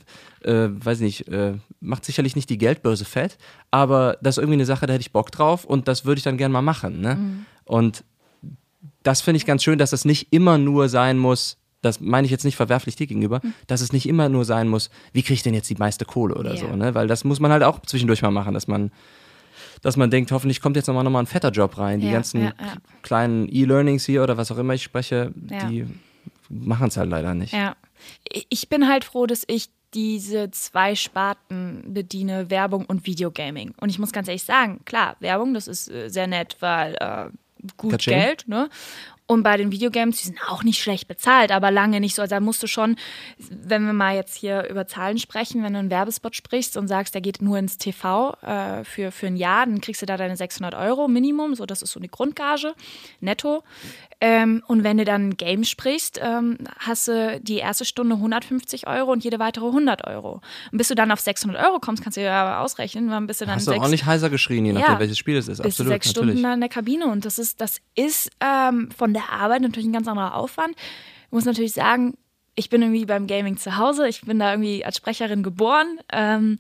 [0.43, 3.39] äh, weiß nicht, äh, macht sicherlich nicht die Geldbörse fett,
[3.73, 6.25] aber das ist irgendwie eine Sache, da hätte ich Bock drauf und das würde ich
[6.25, 7.01] dann gerne mal machen.
[7.01, 7.17] Ne?
[7.17, 7.47] Mhm.
[7.65, 8.05] Und
[9.03, 12.31] das finde ich ganz schön, dass es nicht immer nur sein muss, das meine ich
[12.31, 13.55] jetzt nicht verwerflich dir gegenüber, Hm.
[13.67, 16.35] dass es nicht immer nur sein muss, wie kriege ich denn jetzt die meiste Kohle
[16.35, 16.61] oder Ja.
[16.61, 16.95] so, ne?
[16.95, 18.91] Weil das muss man halt auch zwischendurch mal machen, dass man,
[19.83, 22.01] dass man denkt, hoffentlich kommt jetzt nochmal noch mal ein fetter Job rein.
[22.01, 22.75] Die Ja, ganzen ja, ja.
[23.03, 25.87] kleinen E-Learnings hier oder was auch immer ich spreche, die
[26.49, 27.53] machen es halt leider nicht.
[27.53, 27.77] Ja.
[28.51, 33.75] Ich bin halt froh, dass ich diese zwei Sparten bediene, Werbung und Videogaming.
[33.81, 37.27] Und ich muss ganz ehrlich sagen, klar, Werbung, das ist äh, sehr nett, weil äh,
[37.77, 38.19] gut Katsching.
[38.19, 38.69] Geld, ne?
[39.27, 42.21] Und bei den Videogames, die sind auch nicht schlecht bezahlt, aber lange nicht so.
[42.21, 42.97] Also da musst du schon,
[43.39, 47.15] wenn wir mal jetzt hier über Zahlen sprechen, wenn du einen Werbespot sprichst und sagst,
[47.15, 50.37] der geht nur ins TV äh, für, für ein Jahr, dann kriegst du da deine
[50.37, 52.75] 600 Euro Minimum, so das ist so eine Grundgage,
[53.21, 53.63] netto.
[54.21, 58.87] Ähm, und wenn du dann ein Game sprichst, ähm, hast du die erste Stunde 150
[58.87, 60.41] Euro und jede weitere 100 Euro.
[60.73, 63.45] Und bis du dann auf 600 Euro kommst, kannst du ja ausrechnen, wann bist du
[63.47, 64.99] dann Hast du sechs, auch nicht heiser geschrien, je nachdem, Ja.
[65.01, 65.61] welches Spiel es ist.
[65.61, 66.31] Absolut, sechs natürlich.
[66.33, 69.87] Stunden da in der Kabine und das ist, das ist ähm, von der Arbeit natürlich
[69.89, 70.75] ein ganz anderer Aufwand.
[71.27, 72.15] Ich muss natürlich sagen,
[72.55, 76.59] ich bin irgendwie beim Gaming zu Hause, ich bin da irgendwie als Sprecherin geboren ähm,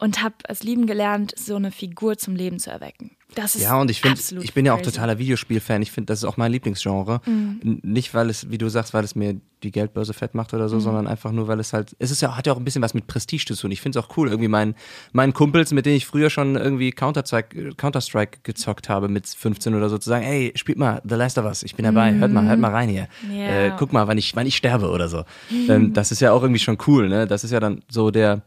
[0.00, 3.12] und habe es lieben gelernt, so eine Figur zum Leben zu erwecken.
[3.34, 4.90] Das ist Ja, und ich finde, ich bin ja auch crazy.
[4.90, 4.94] Mhm.
[4.94, 5.80] totaler Videospielfan.
[5.82, 7.20] Ich finde, das ist auch mein Lieblingsgenre.
[7.26, 10.68] N- Nicht, weil es, wie du sagst, weil es mir die Geldbörse fett macht oder
[10.68, 10.80] so, Mhm.
[10.80, 12.94] sondern einfach nur, weil es halt, es ist ja, hat ja auch ein bisschen was
[12.94, 13.70] mit Prestige zu tun.
[13.70, 14.74] Ich finde es auch cool, irgendwie meinen,
[15.12, 19.88] meinen Kumpels, mit denen ich früher schon irgendwie Counter-Strike, Counter-Strike gezockt habe mit 15 oder
[19.88, 22.44] so, zu sagen, ey, spielt mal The Last of Us, ich bin dabei, hört mal,
[22.46, 23.08] hört mal rein hier.
[23.26, 23.34] Mhm.
[23.36, 23.66] Ja.
[23.66, 25.24] Äh, guck mal, wann ich, wann ich sterbe oder so.
[25.68, 27.26] ähm, das ist ja auch irgendwie schon cool, ne?
[27.26, 28.42] Das ist ja dann so der,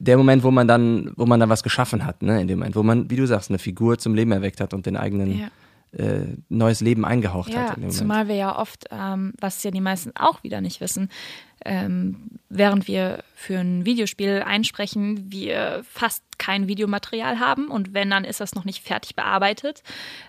[0.00, 2.74] der Moment, wo man dann, wo man dann was geschaffen hat, ne, in dem Moment,
[2.74, 5.48] wo man, wie du sagst, eine Figur zum Leben erweckt hat und den eigenen Ja.
[5.92, 7.68] äh, neues Leben eingehaucht Ja, hat.
[7.70, 7.94] In dem Moment.
[7.94, 11.08] zumal wir ja oft, ähm, was ja die meisten auch wieder nicht wissen,
[11.64, 12.16] ähm,
[12.48, 18.40] während wir für ein Videospiel einsprechen, wir fast kein Videomaterial haben und wenn, dann ist
[18.40, 19.82] das noch nicht fertig bearbeitet.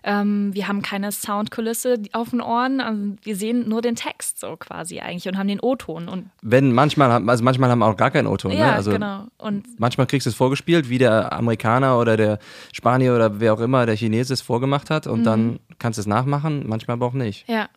[0.03, 4.55] Ähm, wir haben keine Soundkulisse auf den Ohren, also wir sehen nur den Text so
[4.57, 7.97] quasi eigentlich und haben den O-Ton und Wenn manchmal, haben- also manchmal haben wir auch
[7.97, 8.73] gar keinen O-Ton, ja, ne?
[8.73, 9.27] Also genau.
[9.37, 12.39] Und manchmal kriegst du es vorgespielt, wie der Amerikaner oder der
[12.73, 15.23] Spanier oder wer auch immer, der Chinese es vorgemacht hat und Mhm.
[15.23, 17.47] dann kannst du es nachmachen, manchmal aber auch nicht.
[17.47, 17.69] Ja.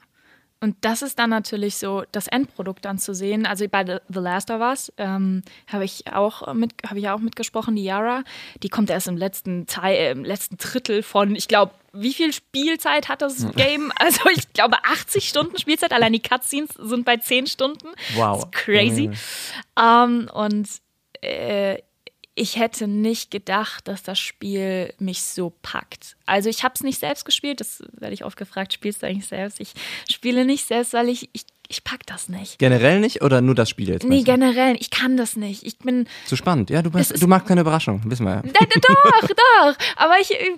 [0.65, 3.45] Und das ist dann natürlich so das Endprodukt dann zu sehen.
[3.45, 7.77] Also bei The, Last of Us ähm, habe ich auch mit, habe ich auch mitgesprochen,
[7.77, 8.25] die Yara.
[8.63, 12.33] Die kommt erst im letzten Teil, äh, im letzten Drittel von, ich glaube, wie viel
[12.33, 13.93] Spielzeit hat das Game?
[13.99, 15.93] Also ich glaube 80 Stunden Spielzeit.
[15.93, 17.89] Allein die Cutscenes sind bei 10 Stunden.
[18.15, 18.37] Wow.
[18.37, 19.11] Das ist crazy.
[19.79, 20.67] Ähm, und
[21.21, 21.79] äh,
[22.37, 26.17] ich hätte nicht gedacht, dass das Spiel mich so packt.
[26.27, 29.27] Also ich habe es nicht selbst gespielt, das werde ich oft gefragt, spielst du eigentlich
[29.29, 29.61] selbst?
[29.61, 29.73] Ich
[30.11, 32.59] spiele nicht selbst, weil ich, ich, ich pack das nicht.
[32.59, 34.05] Generell nicht oder nur das Spiel jetzt?
[34.05, 35.63] Nee, generell, ich kann das nicht.
[35.63, 36.71] Ich bin, Zu spannend.
[36.71, 38.43] Ja, du, bist, ist- du magst keine Überraschung, wissen wir ja.
[38.43, 39.77] Doch, doch.
[39.97, 40.57] Aber ich, äh,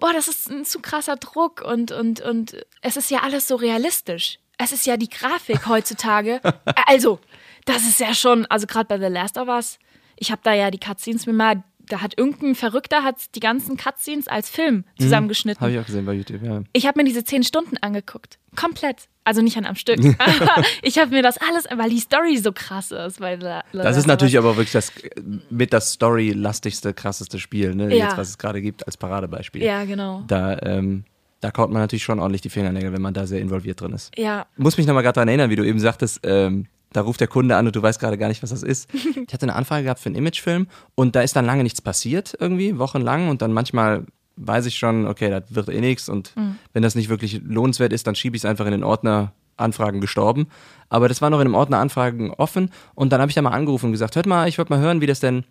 [0.00, 3.54] boah, das ist ein zu krasser Druck und, und, und es ist ja alles so
[3.54, 4.38] realistisch.
[4.58, 6.40] Es ist ja die Grafik heutzutage.
[6.88, 7.18] Also,
[7.64, 9.78] das ist ja schon, also gerade bei The Last of Us,
[10.16, 13.76] ich habe da ja die Cutscenes mir mal, da hat irgendein Verrückter hat die ganzen
[13.76, 15.60] Cutscenes als Film zusammengeschnitten.
[15.60, 16.62] Habe ich auch gesehen bei YouTube, ja.
[16.72, 18.38] Ich habe mir diese zehn Stunden angeguckt.
[18.56, 19.08] Komplett.
[19.24, 19.98] Also nicht an am Stück.
[20.82, 23.16] Ich habe mir das alles, weil die Story so krass ist.
[23.16, 24.92] The Das Last ist natürlich aber wirklich das
[25.50, 27.94] mit das storylastigste, krasseste Spiel, ne?
[27.94, 28.06] Ja.
[28.06, 29.62] Jetzt, was es gerade gibt, als Paradebeispiel.
[29.62, 30.22] Ja, genau.
[30.26, 31.04] Da, ähm,
[31.40, 34.16] da kaut man natürlich schon ordentlich die Fingernägel, wenn man da sehr involviert drin ist.
[34.16, 34.46] Ja.
[34.56, 36.66] Muss mich nochmal gerade daran erinnern, wie du eben sagtest, ähm,
[36.96, 38.88] da ruft der Kunde an und du weißt gerade gar nicht, was das ist.
[39.26, 42.36] Ich hatte eine Anfrage gehabt für einen Imagefilm und da ist dann lange nichts passiert
[42.38, 46.34] irgendwie, wochenlang und dann manchmal weiß ich schon, okay, das wird eh nichts und
[46.72, 50.00] wenn das nicht wirklich lohnenswert ist, dann schiebe ich es einfach in den Ordner Anfragen
[50.00, 50.48] gestorben.
[50.90, 53.50] Aber das war noch in dem Ordner Anfragen offen und dann habe ich da mal
[53.50, 55.44] angerufen und gesagt, hört mal, ich wollte mal hören, wie das denn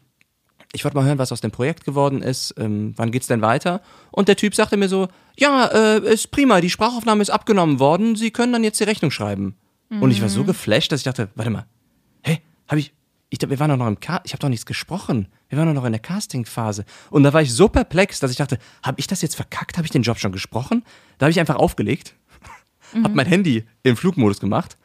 [0.74, 2.54] ich wollte mal hören, was aus dem Projekt geworden ist.
[2.58, 3.82] Ähm, wann geht's denn weiter?
[4.12, 8.16] Und der Typ sagte mir so, ja, äh, ist prima, die Sprachaufnahme ist abgenommen worden,
[8.18, 9.56] Sie können dann jetzt die Rechnung schreiben.
[9.90, 11.66] Und ich war so geflasht, dass ich dachte, warte mal,
[12.24, 12.94] hä, habe ich,
[13.30, 15.28] ich wir waren doch noch im Ca ich habe doch nichts gesprochen.
[15.50, 16.86] Wir waren doch noch in der Castingphase.
[17.12, 19.78] Und da war ich so perplex, dass ich dachte, habe ich das jetzt verkackt?
[19.78, 20.84] Habe ich den Job schon gesprochen?
[21.18, 22.16] Da habe ich einfach aufgelegt,
[23.04, 24.78] habe mein Handy im Flugmodus gemacht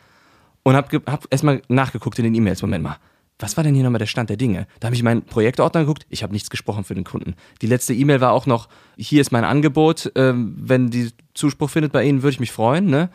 [0.62, 2.60] und habe hab erstmal nachgeguckt in den E-Mails.
[2.62, 2.98] Moment mal,
[3.38, 4.66] was war denn hier nochmal der Stand der Dinge?
[4.80, 7.34] Da habe ich meinen Projektordner geguckt, ich habe nichts gesprochen für den Kunden.
[7.62, 11.92] Die letzte E-Mail war auch noch, hier ist mein Angebot, ähm, wenn die Zuspruch findet
[11.92, 12.86] bei Ihnen, würde ich mich freuen.
[12.86, 13.08] Ne?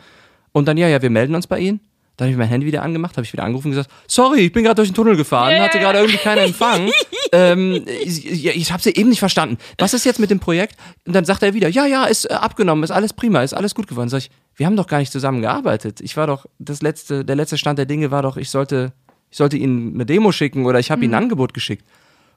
[0.56, 1.80] Und dann, ja, ja, wir melden uns bei Ihnen.
[2.16, 4.52] Dann habe ich mein Handy wieder angemacht, habe ich wieder angerufen und gesagt, sorry, ich
[4.52, 5.64] bin gerade durch den Tunnel gefahren, Yeah.
[5.64, 6.90] hatte gerade irgendwie keinen Empfang.
[7.32, 9.58] ähm, ich ich habe sie eben nicht verstanden.
[9.76, 10.76] Was ist jetzt mit dem Projekt?
[11.06, 13.74] Und dann sagt er wieder, ja, ja, ist äh, abgenommen, ist alles prima, ist alles
[13.74, 14.08] gut geworden.
[14.08, 16.00] Sag ich, wir haben doch gar nicht zusammen gearbeitet.
[16.00, 18.94] Ich war doch, das letzte, der letzte Stand der Dinge war doch, ich sollte,
[19.30, 21.84] ich sollte Ihnen eine Demo schicken oder ich habe Ihnen ein Angebot geschickt.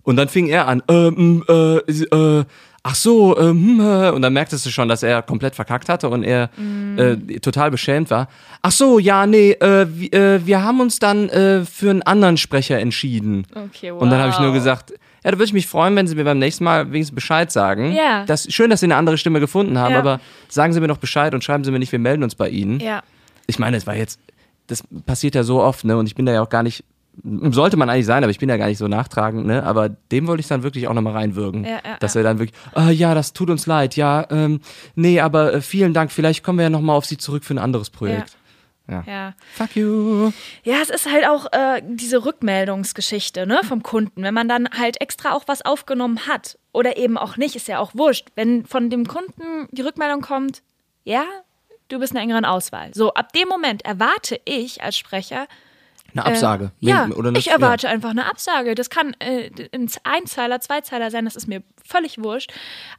[0.03, 2.43] Und dann fing er an, ähm, äh, äh,
[2.83, 6.23] ach so, ähm, äh, und dann merktest du schon, dass er komplett verkackt hatte und
[6.23, 6.49] er
[6.97, 8.27] äh, total beschämt war.
[8.61, 12.37] Ach so, ja, nee, äh, wir, äh, wir haben uns dann äh, für einen anderen
[12.37, 13.45] Sprecher entschieden.
[13.53, 14.01] Okay, wow.
[14.01, 14.91] Und dann habe ich nur gesagt,
[15.23, 17.91] ja, da würde ich mich freuen, wenn Sie mir beim nächsten Mal wenigstens Bescheid sagen.
[17.91, 18.23] Ja.
[18.25, 19.99] Das, schön, dass Sie eine andere Stimme gefunden haben, Ja.
[19.99, 22.47] aber sagen Sie mir doch Bescheid und schreiben Sie mir nicht, wir melden uns bei
[22.49, 22.79] Ihnen.
[22.79, 23.03] Ja.
[23.45, 24.19] Ich meine, es war jetzt,
[24.67, 25.97] das passiert ja so oft, ne?
[25.97, 26.85] Und ich bin da ja auch gar nicht,
[27.23, 29.63] sollte man eigentlich sein, aber ich bin ja gar nicht so nachtragend, ne?
[29.63, 31.63] Aber dem wollte ich dann wirklich auch nochmal reinwürgen.
[31.63, 32.21] Ja, ja, dass ja.
[32.21, 34.61] er dann wirklich, ah, ja, das tut uns leid, ja, ähm,
[34.95, 37.59] nee, aber äh, vielen Dank, vielleicht kommen wir ja nochmal auf Sie zurück für ein
[37.59, 38.35] anderes Projekt.
[39.05, 39.33] Ja.
[39.53, 40.31] Fuck you.
[40.63, 44.23] Ja, es ist halt auch äh, diese Rückmeldungsgeschichte ne, vom Kunden.
[44.23, 47.79] Wenn man dann halt extra auch was aufgenommen hat oder eben auch nicht, ist ja
[47.79, 48.29] auch wurscht.
[48.35, 50.63] Wenn von dem Kunden die Rückmeldung kommt,
[51.03, 51.23] ja,
[51.89, 52.91] du bist in einer engeren Auswahl.
[52.93, 55.47] So, ab dem Moment erwarte ich als Sprecher,
[56.13, 56.71] Eine Absage.
[56.81, 58.75] Äh, ja, oder eine- ich erwarte einfach eine Absage.
[58.75, 62.51] Das kann äh, ein Einzeiler, Zweizeiler sein, das ist mir völlig wurscht.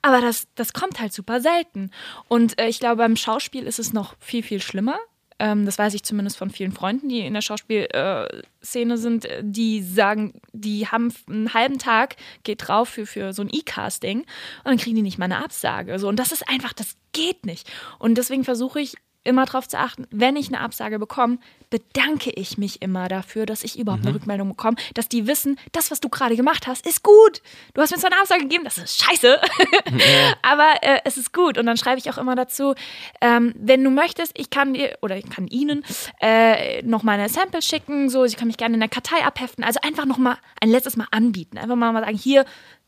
[0.03, 1.91] Aber das, das kommt halt super selten.
[2.29, 4.99] Und äh, ich glaube, beim Schauspiel ist es noch viel, viel schlimmer.
[5.39, 9.83] Ähm, das weiß ich zumindest von vielen Freunden, die in der Schauspielszene sind, äh, die
[9.83, 14.27] sagen, die haben einen halben Tag, geht drauf für, für so ein E-Casting und
[14.65, 15.99] dann kriegen die nicht mal eine Absage.
[15.99, 17.71] So, und das ist einfach, das geht nicht.
[17.99, 22.59] Und deswegen versuche ich immer darauf zu achten, wenn ich eine Absage bekomme, bedanke ich
[22.59, 26.09] mich immer dafür, dass ich überhaupt eine Rückmeldung bekomme, dass die wissen, das, was du
[26.09, 27.43] gerade gemacht hast, ist gut.
[27.75, 29.41] Du hast mir zwar eine Absage gegeben, das ist scheiße,
[30.43, 31.59] aber äh, es ist gut.
[31.59, 32.75] Und dann schreibe ich auch immer dazu,
[33.21, 35.85] ähm, wenn du möchtest, ich kann dir oder ich kann Ihnen
[36.21, 39.65] äh, noch mal eine Sample schicken, so, Sie können mich gerne in der Kartei abheften.
[39.65, 41.59] Also einfach noch mal ein letztes Mal anbieten.
[41.59, 42.45] Einfach mal sagen, hier,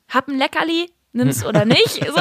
[0.09, 2.21] hab ein Leckerli, nimm's oder nicht, so,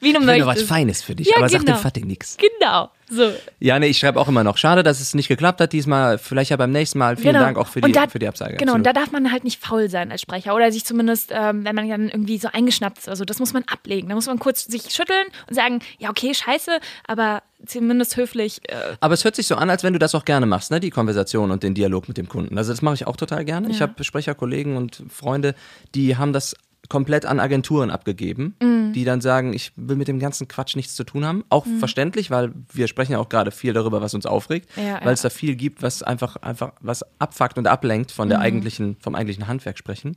[0.00, 0.68] wie du Ich nur was möchtest.
[0.68, 1.76] Feines für dich, Ja, aber sag genau.
[1.76, 2.36] dem Fattig nichts.
[2.38, 3.32] Genau, so.
[3.60, 4.56] Ja, nee, ich schreibe auch immer noch.
[4.58, 6.18] Schade, dass es nicht geklappt hat diesmal.
[6.18, 7.16] Vielleicht ja beim nächsten Mal.
[7.16, 7.44] Vielen Genau.
[7.44, 8.56] Dank auch für Und die, da- für die Absage.
[8.56, 8.96] Genau, und Absolut.
[8.96, 11.88] da darf man halt nicht faul sein als Sprecher oder sich zumindest, ähm, wenn man
[11.88, 14.08] dann irgendwie so eingeschnappt ist, also das muss man ablegen.
[14.08, 18.60] Da muss man kurz sich schütteln und sagen, ja, okay, scheiße, aber zumindest höflich.
[18.68, 20.78] Äh, Aber es hört sich so an, als wenn du das auch gerne machst, ne?
[20.78, 22.56] Die Konversation und den Dialog mit dem Kunden.
[22.56, 23.68] Also das mache ich auch total gerne.
[23.70, 25.54] Ich habe Sprecherkollegen und Freunde,
[25.94, 26.54] die haben das
[26.88, 28.92] komplett an Agenturen abgegeben, Mhm.
[28.94, 31.44] die dann sagen, ich will mit dem ganzen Quatsch nichts zu tun haben.
[31.50, 35.06] Auch verständlich, weil wir sprechen ja auch gerade viel darüber, was uns aufregt, Ja, weil
[35.08, 35.12] ja.
[35.12, 39.14] es da viel gibt, was einfach, einfach was abfuckt und ablenkt von der eigentlichen, vom
[39.14, 40.16] eigentlichen Handwerk sprechen.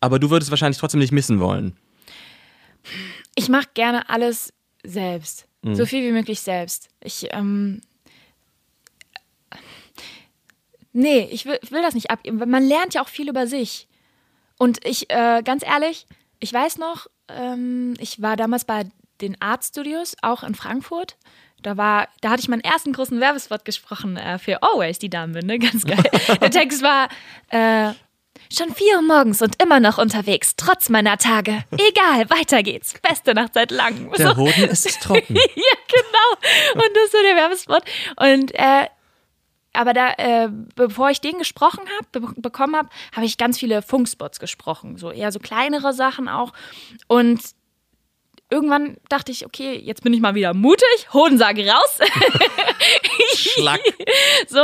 [0.00, 1.76] Aber du würdest wahrscheinlich trotzdem nicht missen wollen.
[3.34, 4.52] Ich mache gerne alles
[4.84, 5.46] selbst.
[5.62, 5.74] Mhm.
[5.76, 6.88] So viel wie möglich selbst.
[7.02, 7.80] Ich, ähm.
[10.92, 12.36] Nee, ich will, ich will das nicht abgeben.
[12.50, 13.88] Man lernt ja auch viel über sich.
[14.62, 16.06] Und ich, äh, ganz ehrlich,
[16.38, 18.84] ich weiß noch, ähm, ich war damals bei
[19.20, 21.16] den Art Studios, auch in Frankfurt.
[21.62, 25.58] Da war, da hatte ich meinen ersten großen Werbespot gesprochen äh, für Always, die Damenbinde,
[25.58, 26.04] ganz geil.
[26.40, 27.08] Der Text war,
[27.48, 27.92] äh,
[28.52, 31.64] Schon vier Uhr morgens und immer noch unterwegs, trotz meiner Tage.
[31.72, 32.94] Egal, weiter geht's.
[33.00, 34.12] Beste Nacht seit langem.
[34.12, 34.36] Der So.
[34.36, 35.34] Hoden ist trocken.
[35.56, 36.82] Ja, genau.
[36.84, 37.82] Und das ist so der Werbespot.
[38.16, 38.88] Und äh,
[39.72, 43.82] aber da, äh, bevor ich den gesprochen habe, be bekommen habe, habe ich ganz viele
[43.82, 44.96] Funkspots gesprochen.
[44.98, 46.52] So eher so kleinere Sachen auch.
[47.06, 47.40] Und
[48.52, 51.98] irgendwann dachte ich, okay, jetzt bin ich mal wieder mutig, Hodensage raus.
[53.36, 53.80] Schlag.
[54.48, 54.58] so,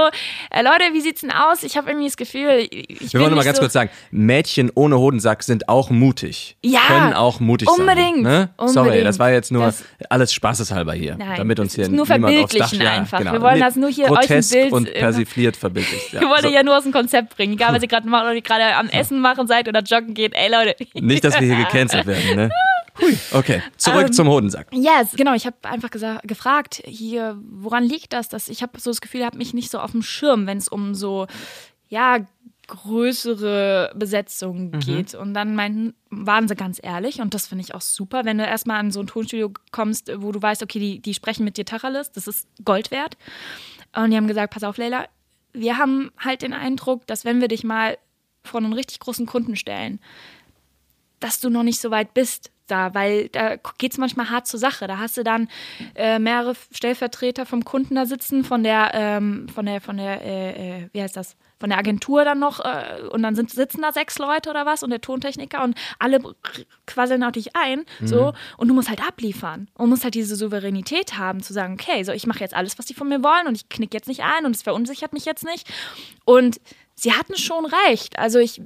[0.51, 1.63] äh, Leute, wie sieht's denn aus?
[1.63, 4.99] Ich habe irgendwie das Gefühl, ich Wir wollen mal ganz so, kurz sagen, Mädchen ohne
[4.99, 6.57] Hodensack sind auch mutig.
[6.63, 8.23] Ja, Können auch mutig unbedingt, sein.
[8.23, 8.51] Ne?
[8.67, 9.07] Sorry, unbedingt.
[9.07, 11.17] das war jetzt nur Das- alles spaßeshalber hier.
[11.17, 13.19] Nein, damit uns hier nur niemand aufs Dach ja, einfach.
[13.19, 13.33] Genau.
[13.33, 16.13] Wir wollen das nur hier euch ein Bild- und persifliert verbildlicht.
[16.13, 16.21] Ja.
[16.29, 16.55] Ich wollte So.
[16.55, 17.55] ja nur aus dem Konzept bringen.
[17.55, 20.35] Egal, was ihr gerade macht oder ihr gerade am Essen machen seid oder joggen geht.
[20.35, 20.77] Ey, Leute.
[20.95, 22.37] Nicht, dass wir hier gecancelt werden.
[22.37, 22.51] Ne?
[23.01, 23.17] Hui.
[23.33, 24.69] Okay, zurück Ähm, zum Hodensack.
[24.73, 25.35] Yes, genau.
[25.35, 25.91] Ich habe einfach
[26.23, 28.29] gefragt, hier, woran liegt das?
[28.29, 30.59] Dass ich habe so das Gefühl, ihr habt mich nicht so auf dem Schirm, wenn
[30.59, 31.27] es um so,
[31.89, 32.19] ja,
[32.67, 34.81] größere Besetzungen Mhm.
[34.81, 35.15] geht.
[35.15, 38.45] Und dann meinten, waren sie ganz ehrlich und das finde ich auch super, wenn du
[38.45, 41.65] erstmal an so ein Tonstudio kommst, wo du weißt, okay, die, die sprechen mit dir
[41.65, 43.17] Tacheles, das ist Gold wert.
[43.97, 45.07] Und die haben gesagt, pass auf, Leila,
[45.55, 47.97] wir haben halt den Eindruck, dass wenn wir dich mal
[48.45, 49.99] vor einen richtig großen Kunden stellen,
[51.21, 54.61] dass du noch nicht so weit bist da, weil da geht es manchmal hart zur
[54.61, 54.87] Sache.
[54.87, 55.49] Da hast du dann
[55.95, 60.83] äh, mehrere Stellvertreter vom Kunden da sitzen, von der, ähm, von der, von der, äh,
[60.83, 61.37] äh, wie heißt das?
[61.61, 64.85] Von der Agentur dann noch äh, und dann sind, sitzen da sechs Leute oder was
[64.85, 66.21] und der Tontechniker und alle
[66.87, 71.19] quasseln auf dich ein, so und du musst halt abliefern und musst halt diese Souveränität
[71.19, 73.57] haben, zu sagen, okay, so ich mache jetzt alles, was die von mir wollen und
[73.57, 75.69] ich knick jetzt nicht ein und es verunsichert mich jetzt nicht.
[76.25, 76.61] Und
[76.95, 78.19] sie hatten schon recht.
[78.19, 78.61] Also ich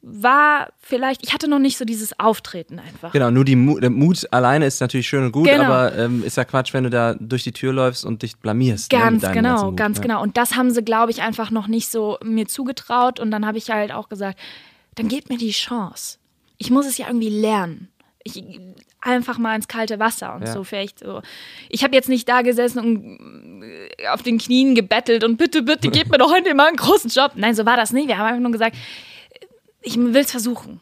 [0.00, 3.12] war vielleicht, ich hatte noch nicht so dieses Auftreten einfach.
[3.12, 5.64] Genau, nur die Mu der Mut alleine ist natürlich schön und gut, Genau.
[5.64, 8.92] aber ähm, ist ja Quatsch, wenn du da durch die Tür läufst und dich blamierst.
[8.92, 10.02] ne, Ganz deinem genau, Mut, ganz ne?
[10.02, 10.22] genau.
[10.22, 13.18] Und das haben sie, glaube ich, einfach noch nicht so mir zugetraut.
[13.18, 14.38] Und dann habe ich halt auch gesagt,
[14.94, 16.18] dann gebt mir die Chance.
[16.58, 17.88] Ich muss es ja irgendwie lernen.
[18.24, 18.42] Ich
[19.00, 20.52] einfach mal ins kalte Wasser und Ja.
[20.52, 21.22] so vielleicht so.
[21.68, 25.88] Ich habe jetzt nicht da gesessen und äh, auf den Knien gebettelt und bitte, bitte,
[25.88, 27.32] gebt mir doch heute mal einen großen Job.
[27.36, 28.08] Nein, so war das nicht.
[28.08, 28.76] Wir haben einfach nur gesagt,
[29.88, 30.80] ich will es versuchen.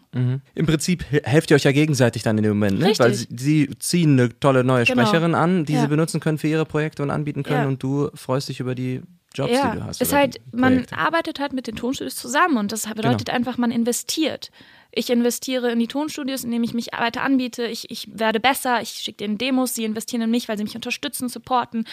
[0.54, 2.86] Im Prinzip he- helft ihr euch ja gegenseitig dann in dem Moment, ne?
[2.86, 2.98] Richtig.
[3.04, 5.02] weil sie, sie ziehen eine tolle neue Genau.
[5.06, 5.82] Sprecherin an, die Ja.
[5.82, 7.68] sie benutzen können für ihre Projekte und anbieten können Ja.
[7.68, 9.02] und du freust dich über die
[9.34, 10.00] Jobs, ja, die du hast.
[10.00, 13.36] ist oder halt, man arbeitet halt mit den Tonstudios zusammen und das bedeutet Genau.
[13.36, 14.50] einfach, man investiert.
[14.92, 17.66] Ich investiere in die Tonstudios, indem ich mich weiter anbiete.
[17.66, 20.74] Ich, ich werde besser, ich schicke denen Demos, sie investieren in mich, weil sie mich
[20.74, 21.84] unterstützen, supporten,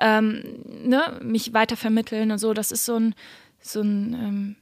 [0.00, 0.42] ähm,
[0.84, 2.54] ne, mich weiter vermitteln und so.
[2.54, 3.14] Das ist so ein,
[3.60, 4.56] so ein ähm,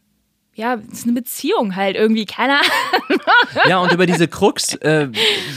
[0.54, 3.20] ja, das ist eine Beziehung halt irgendwie, keine Ahnung.
[3.68, 5.08] Ja, und über diese Krux, äh,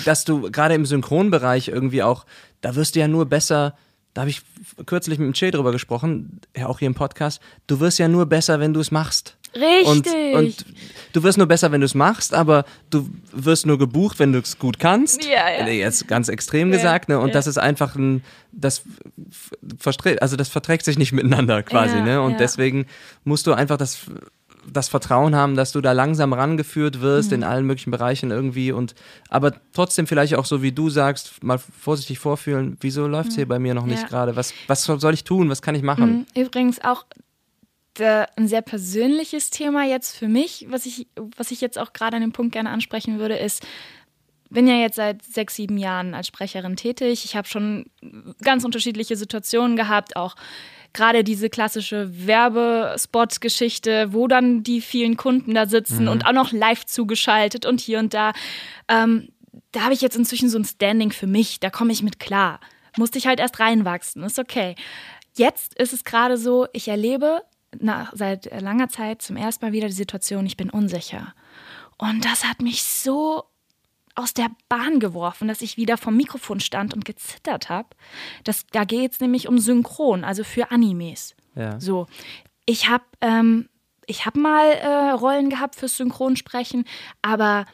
[0.05, 2.25] dass du gerade im Synchronbereich irgendwie auch,
[2.61, 3.75] da wirst du ja nur besser,
[4.13, 4.41] da habe ich
[4.85, 8.25] kürzlich mit dem Che drüber gesprochen, ja auch hier im Podcast, du wirst ja nur
[8.25, 9.35] besser, wenn du es machst.
[9.85, 10.33] Und, Richtig.
[10.35, 10.65] und
[11.13, 14.39] du wirst nur besser, wenn du es machst, aber du wirst nur gebucht, wenn du
[14.39, 15.23] es gut kannst.
[15.23, 15.65] Ja, ja.
[15.65, 17.17] Äh, Jetzt ganz extrem Ja, gesagt, ne?
[17.19, 17.33] Und ja.
[17.33, 18.83] das ist einfach ein, das
[19.79, 22.21] versträ- also das verträgt sich nicht miteinander quasi, Ja, ne?
[22.21, 22.85] Und deswegen
[23.23, 23.99] musst du einfach das,
[24.71, 27.35] das Vertrauen haben, dass du da langsam rangeführt wirst Mhm.
[27.37, 28.95] in allen möglichen Bereichen irgendwie und
[29.29, 33.47] aber trotzdem vielleicht auch so wie du sagst, mal vorsichtig vorfühlen, wieso läuft es hier
[33.47, 34.01] bei mir noch nicht Mhm.
[34.03, 34.07] Ja.
[34.07, 34.35] gerade?
[34.35, 35.49] Was, was soll ich tun?
[35.49, 36.25] Was kann ich machen?
[36.35, 37.05] Übrigens auch
[37.99, 42.21] ein sehr persönliches Thema jetzt für mich, was ich, was ich jetzt auch gerade an
[42.21, 43.65] dem Punkt gerne ansprechen würde, ist,
[44.51, 47.25] bin ja jetzt seit sechs, sieben Jahren als Sprecherin tätig.
[47.25, 47.87] Ich habe schon
[48.43, 50.35] ganz unterschiedliche Situationen gehabt, auch
[50.93, 56.85] gerade diese klassische Werbespot-Geschichte, wo dann die vielen Kunden da sitzen und auch noch live
[56.85, 58.33] zugeschaltet und hier und da.
[58.87, 59.29] Ähm,
[59.71, 62.59] da habe ich jetzt inzwischen so ein Standing für mich, da komme ich mit klar.
[62.97, 64.75] Musste ich halt erst reinwachsen, ist okay.
[65.35, 67.43] Jetzt ist es gerade so, ich erlebe
[67.79, 71.33] nach, seit langer Zeit zum ersten Mal wieder die Situation, ich bin unsicher.
[71.97, 73.43] Und das hat mich so
[74.17, 77.89] aus der Bahn geworfen, dass ich wieder vom Mikrofon stand und gezittert habe.
[78.71, 81.35] Da geht es nämlich um Synchron, also für Animes.
[81.55, 81.79] Ja.
[81.79, 82.07] So,
[82.65, 83.69] ich habe ähm,
[84.07, 86.85] ich hab mal äh, Rollen gehabt fürs Synchronsprechen,
[87.21, 87.65] aber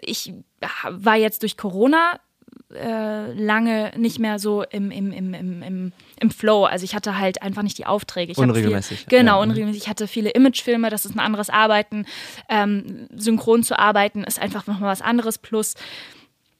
[0.00, 0.34] ich
[0.84, 2.20] war jetzt durch Corona
[2.74, 6.64] äh, lange nicht mehr so im, im, im, im, im Flow.
[6.64, 8.32] Also ich hatte halt einfach nicht die Aufträge.
[8.32, 9.00] Ich unregelmäßig.
[9.00, 9.42] Viel, genau, ja.
[9.42, 9.82] unregelmäßig.
[9.82, 12.06] Ich hatte viele Imagefilme, das ist ein anderes Arbeiten.
[12.48, 15.38] Ähm, synchron zu arbeiten ist einfach nochmal was anderes.
[15.38, 15.74] Plus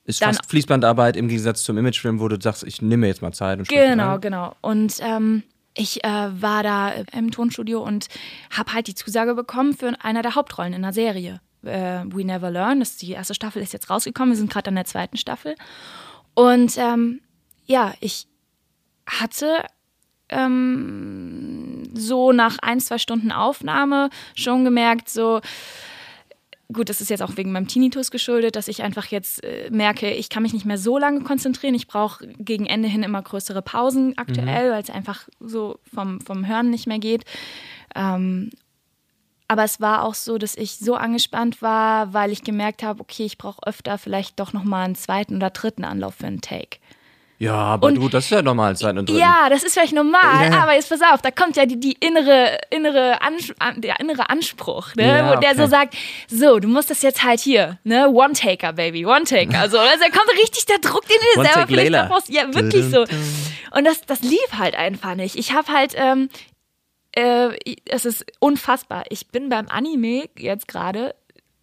[0.04, 3.32] ist dann, fast Fließbandarbeit im Gegensatz zum Imagefilm, wo du sagst, ich nehme jetzt mal
[3.32, 4.54] Zeit und Genau, genau.
[4.60, 5.44] Und ähm,
[5.74, 8.08] ich äh, war da im Tonstudio und
[8.50, 11.40] habe halt die Zusage bekommen für einer der Hauptrollen in der Serie.
[11.64, 12.80] Äh, We Never Learn.
[12.80, 14.32] Das die erste Staffel ist jetzt rausgekommen.
[14.32, 15.54] Wir sind gerade an der zweiten Staffel.
[16.34, 17.20] Und ähm,
[17.66, 18.26] ja, ich
[19.06, 19.64] hatte
[20.28, 25.40] ähm, so nach ein, zwei Stunden Aufnahme schon gemerkt, so,
[26.72, 30.10] gut, das ist jetzt auch wegen meinem Tinnitus geschuldet, dass ich einfach jetzt äh, merke,
[30.10, 31.74] ich kann mich nicht mehr so lange konzentrieren.
[31.74, 34.72] Ich brauche gegen Ende hin immer größere Pausen aktuell, mhm.
[34.72, 37.24] weil es einfach so vom, vom Hören nicht mehr geht.
[37.94, 38.50] Ähm,
[39.52, 43.26] aber es war auch so, dass ich so angespannt war, weil ich gemerkt habe, okay,
[43.26, 46.78] ich brauche öfter vielleicht doch nochmal einen zweiten oder dritten Anlauf für einen Take.
[47.38, 49.10] Ja, aber und, du, das ist ja normal, zweiten und.
[49.10, 50.62] Ja, das ist vielleicht normal, ja.
[50.62, 54.94] aber jetzt pass auf, da kommt ja die, die innere, innere Ans der innere Anspruch,
[54.94, 55.06] ne?
[55.06, 55.60] Ja, wo der okay.
[55.60, 55.96] so sagt,
[56.28, 58.08] so, du musst das jetzt halt hier, ne?
[58.08, 59.58] One-Taker, Baby, One-Taker.
[59.62, 62.86] Also, also da kommt richtig der Druck, den du dir selber vielleicht davor, Ja, wirklich
[62.86, 63.04] so.
[63.76, 65.36] Und das, das lief halt einfach nicht.
[65.36, 66.30] Ich habe halt, ähm,
[67.12, 67.50] äh,
[67.86, 69.04] es ist unfassbar.
[69.10, 71.14] Ich bin beim Anime jetzt gerade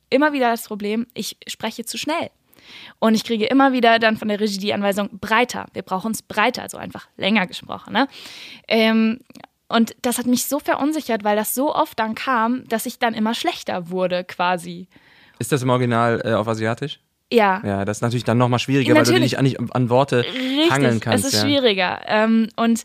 [0.09, 2.29] immer wieder das Problem, ich spreche zu schnell.
[2.99, 5.65] Und ich kriege immer wieder dann von der Regie die Anweisung, breiter.
[5.73, 7.93] Wir brauchen es breiter, also einfach länger gesprochen.
[7.93, 8.07] Ne?
[8.67, 9.19] Ähm,
[9.67, 13.13] und das hat mich so verunsichert, weil das so oft dann kam, dass ich dann
[13.13, 14.87] immer schlechter wurde quasi.
[15.37, 16.99] Ist das im Original äh, auf Asiatisch?
[17.31, 17.61] Ja.
[17.63, 19.37] Ja, das ist natürlich dann nochmal schwieriger, natürlich.
[19.37, 21.25] weil du dich an, an Worte Richtig, hangeln kannst.
[21.25, 21.47] Es ist ja.
[21.47, 22.01] schwieriger.
[22.07, 22.83] Ähm, und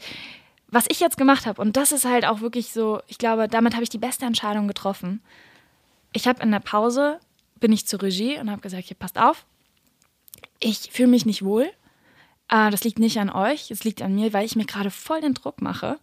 [0.75, 3.75] was ich jetzt gemacht habe, und das ist halt auch wirklich so, ich glaube, damit
[3.75, 5.23] habe ich die beste Entscheidung getroffen.
[6.13, 7.21] Ich habe in der Pause,
[7.61, 9.47] bin ich zur Regie und habe gesagt, hier passt auf,
[10.61, 11.71] ich fühle mich nicht wohl.
[12.49, 15.21] Äh, das liegt nicht an euch, es liegt an mir, weil ich mir gerade voll
[15.21, 15.99] den Druck mache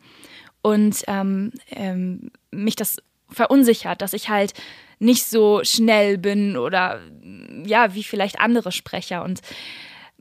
[0.62, 2.98] und ähm, ähm, mich das
[3.30, 4.54] verunsichert, dass ich halt
[5.00, 7.02] nicht so schnell bin oder
[7.66, 9.24] ja, wie vielleicht andere Sprecher.
[9.24, 9.42] Und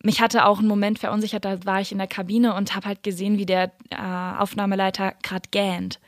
[0.02, 3.02] mich hatte auch einen Moment verunsichert, da war ich in der Kabine und habe halt
[3.02, 5.98] gesehen, wie der äh, Aufnahmeleiter gerade gähnt.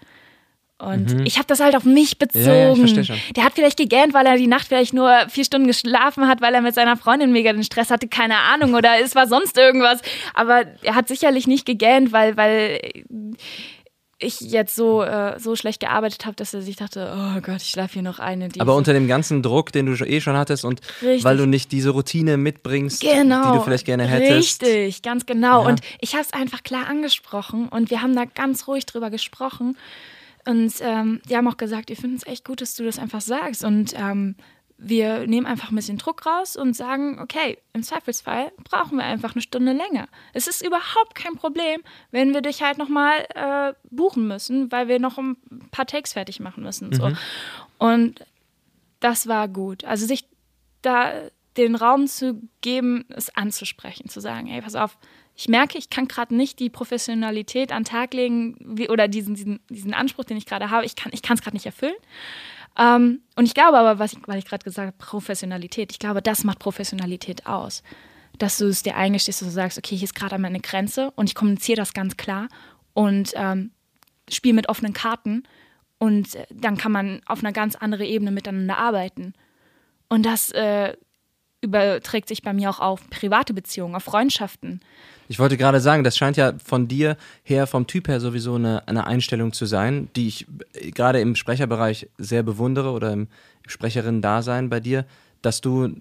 [0.82, 1.26] Und mhm.
[1.26, 2.86] ich habe das halt auf mich bezogen.
[2.86, 6.26] Ja, ja, der hat vielleicht gegähnt, weil er die Nacht vielleicht nur vier Stunden geschlafen
[6.26, 9.28] hat, weil er mit seiner Freundin mega den Stress hatte, keine Ahnung, oder es war
[9.28, 10.00] sonst irgendwas.
[10.34, 12.80] Aber er hat sicherlich nicht gegähnt, weil, weil
[14.22, 17.70] ich jetzt so, äh, so schlecht gearbeitet habe, dass er sich dachte, oh Gott, ich
[17.70, 18.48] schlafe hier noch eine.
[18.58, 21.24] Aber unter dem ganzen Druck, den du eh schon hattest und Richtig.
[21.24, 23.52] weil du nicht diese Routine mitbringst, genau.
[23.52, 24.62] die du vielleicht gerne hättest.
[24.62, 25.62] Richtig, ganz genau.
[25.62, 25.68] Ja.
[25.68, 29.76] Und ich habe es einfach klar angesprochen und wir haben da ganz ruhig drüber gesprochen.
[30.44, 33.20] Und ähm, die haben auch gesagt, wir finden es echt gut, dass du das einfach
[33.20, 33.64] sagst.
[33.64, 34.34] Und ähm,
[34.84, 39.34] wir nehmen einfach ein bisschen Druck raus und sagen, okay, im Zweifelsfall brauchen wir einfach
[39.34, 40.08] eine Stunde länger.
[40.32, 44.98] Es ist überhaupt kein Problem, wenn wir dich halt nochmal äh, buchen müssen, weil wir
[44.98, 45.36] noch ein
[45.70, 46.88] paar Takes fertig machen müssen.
[46.88, 46.94] Mhm.
[46.94, 47.12] So.
[47.78, 48.26] Und
[48.98, 49.84] das war gut.
[49.84, 50.26] Also sich
[50.82, 51.12] da
[51.56, 54.98] den Raum zu geben, es anzusprechen, zu sagen, hey, pass auf,
[55.36, 59.34] ich merke, ich kann gerade nicht die Professionalität an den Tag legen wie, oder diesen,
[59.34, 61.94] diesen, diesen Anspruch, den ich gerade habe, ich kann es gerade nicht erfüllen.
[62.78, 66.22] Ähm, und ich glaube aber, was ich, weil ich gerade gesagt habe, Professionalität, ich glaube,
[66.22, 67.82] das macht Professionalität aus.
[68.38, 71.28] Dass du es dir eingestehst, dass du sagst, okay, hier ist gerade meine Grenze und
[71.28, 72.48] ich kommuniziere das ganz klar
[72.94, 73.72] und ähm,
[74.30, 75.42] spiele mit offenen Karten
[75.98, 79.34] und äh, dann kann man auf einer ganz anderen Ebene miteinander arbeiten.
[80.08, 80.96] Und das äh,
[81.62, 84.80] überträgt sich bei mir auch auf private Beziehungen, auf Freundschaften.
[85.28, 88.86] Ich wollte gerade sagen, das scheint ja von dir her, vom Typ her sowieso eine,
[88.86, 90.46] eine Einstellung zu sein, die ich
[90.94, 93.28] gerade im Sprecherbereich sehr bewundere oder im
[93.66, 95.06] Sprecherinnen-Dasein bei dir,
[95.40, 95.94] dass du,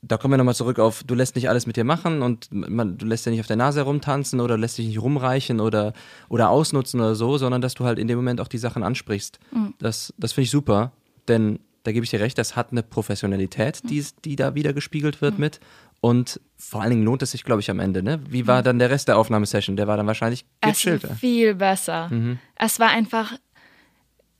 [0.00, 2.96] da kommen wir nochmal zurück auf, du lässt nicht alles mit dir machen und man,
[2.96, 5.92] du lässt ja nicht auf der Nase herumtanzen oder lässt dich nicht rumreichen oder,
[6.28, 9.40] oder ausnutzen oder so, sondern dass du halt in dem Moment auch die Sachen ansprichst.
[9.50, 9.74] Mhm.
[9.78, 10.92] Das, das finde ich super,
[11.26, 15.20] denn da gebe ich dir recht, das hat eine Professionalität, die, die da wieder gespiegelt
[15.22, 15.40] wird mhm.
[15.40, 15.60] mit.
[16.00, 18.02] Und vor allen Dingen lohnt es sich, glaube ich, am Ende.
[18.02, 18.20] Ne?
[18.28, 18.64] Wie war mhm.
[18.64, 19.76] dann der Rest der Aufnahmesession?
[19.76, 21.04] Der war dann wahrscheinlich gechillt.
[21.04, 22.08] Es viel besser.
[22.08, 22.38] Mhm.
[22.56, 23.32] Es war einfach,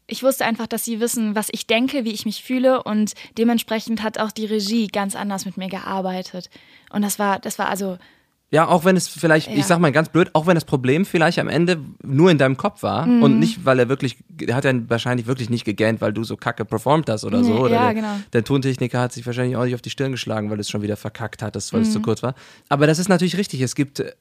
[0.07, 4.03] ich wusste einfach, dass sie wissen, was ich denke, wie ich mich fühle und dementsprechend
[4.03, 6.49] hat auch die Regie ganz anders mit mir gearbeitet.
[6.91, 7.99] Und das war, das war also
[8.53, 9.55] ja, auch wenn es vielleicht, ja.
[9.55, 12.57] ich sag mal ganz blöd, auch wenn das Problem vielleicht am Ende nur in deinem
[12.57, 13.23] Kopf war mhm.
[13.23, 16.37] und nicht, weil er wirklich, er hat ja wahrscheinlich wirklich nicht gegähnt, weil du so
[16.37, 17.55] kacke performt hast oder so.
[17.61, 18.17] Oder ja, der, genau.
[18.33, 20.83] der Tontechniker hat sich wahrscheinlich auch nicht auf die Stirn geschlagen, weil du es schon
[20.83, 21.87] wieder verkackt hattest, weil mhm.
[21.87, 22.35] es zu kurz war.
[22.69, 23.61] Aber das ist natürlich richtig.
[23.61, 24.13] Es gibt, äh,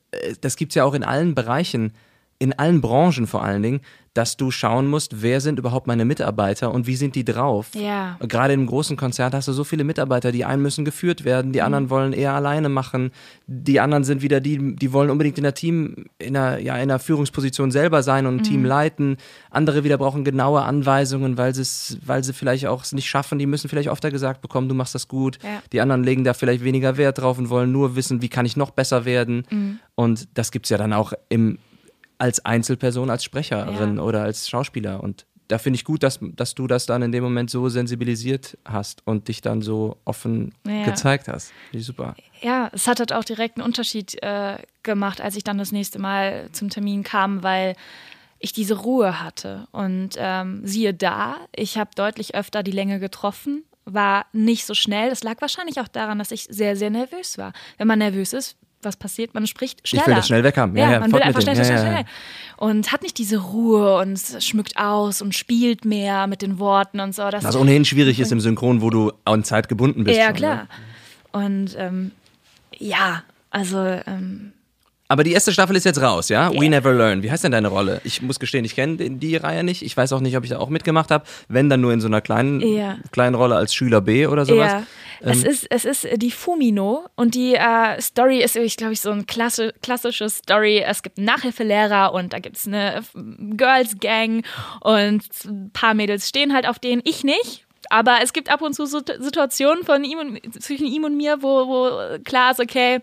[0.42, 1.94] das gibt's ja auch in allen Bereichen
[2.40, 3.82] in allen Branchen vor allen Dingen,
[4.14, 7.68] dass du schauen musst, wer sind überhaupt meine Mitarbeiter und wie sind die drauf.
[7.74, 8.18] Ja.
[8.28, 11.62] Gerade im großen Konzert hast du so viele Mitarbeiter, die einen müssen geführt werden, die
[11.62, 13.12] anderen wollen eher alleine machen,
[13.46, 16.84] die anderen sind wieder die, die wollen unbedingt in der Team, in einer, ja, in
[16.84, 19.18] einer Führungsposition selber sein und ein Team leiten.
[19.52, 23.38] Andere wieder brauchen genaue Anweisungen, weil sie es, weil sie vielleicht auch es nicht schaffen,
[23.38, 25.40] die müssen vielleicht öfter gesagt bekommen, du machst das gut.
[25.44, 25.62] Ja.
[25.72, 28.58] Die anderen legen da vielleicht weniger Wert drauf und wollen nur wissen, wie kann ich
[28.58, 29.80] noch besser werden.
[29.96, 31.58] Und das gibt es ja dann auch im,
[32.20, 34.04] als Einzelperson, als Sprecherin Ja.
[34.04, 35.02] oder als Schauspieler.
[35.02, 38.58] Und da finde ich gut, dass, dass du das dann in dem Moment so sensibilisiert
[38.66, 40.84] hast und dich dann so offen Ja.
[40.84, 41.54] gezeigt hast.
[41.72, 42.16] Finde ich super.
[42.42, 45.98] Ja, es hat halt auch direkt einen Unterschied äh, gemacht, als ich dann das nächste
[46.00, 47.76] Mal zum Termin kam, weil
[48.38, 49.68] ich diese Ruhe hatte.
[49.72, 55.10] Und ähm, siehe da, ich habe deutlich öfter die Länge getroffen, war nicht so schnell.
[55.10, 57.54] Das lag wahrscheinlich auch daran, dass ich sehr, sehr nervös war.
[57.78, 59.34] Wenn man nervös ist, was passiert?
[59.34, 60.08] Man spricht schneller.
[60.08, 60.76] will das schnell weg haben.
[60.76, 62.06] Ja, Ja, ja, man will einfach schnell, schnell, Ja, schnell, schnell.
[62.58, 67.14] Und hat nicht diese Ruhe und schmückt aus und spielt mehr mit den Worten und
[67.16, 67.30] so.
[67.30, 70.18] Das Was ohnehin schwierig ist im Synchron, wo du an Zeit gebunden bist.
[70.18, 70.56] ja, schon, klar.
[70.56, 70.68] Ne?
[71.32, 72.12] Und ähm,
[72.78, 74.54] ja, also ähm,
[75.12, 76.52] Aber die erste Staffel ist jetzt raus, ja?
[76.54, 77.24] We Never Learn.
[77.24, 78.00] Wie heißt denn deine Rolle?
[78.04, 79.82] Ich muss gestehen, ich kenne die- Reihe nicht.
[79.82, 81.26] Ich weiß auch nicht, ob ich da auch mitgemacht habe.
[81.48, 82.98] Wenn, dann nur in so einer kleinen, Ja.
[83.12, 84.72] kleinen Rolle als Schüler B oder sowas.
[84.72, 84.84] Ja,
[85.22, 89.10] es, ist, es ist die Fumino und die äh, Story ist, ich glaube, ich so
[89.10, 90.84] ein klassi klassische Story.
[90.86, 93.02] Es gibt einen Nachhilfelehrer und da gibt es eine äh,
[93.56, 94.46] Girls Gang
[94.82, 97.66] und ein paar Mädels stehen halt auf denen, ich nicht.
[97.90, 101.42] Aber es gibt ab und zu so Situationen von ihm und, zwischen ihm und mir,
[101.42, 103.00] wo, wo klar ist, okay,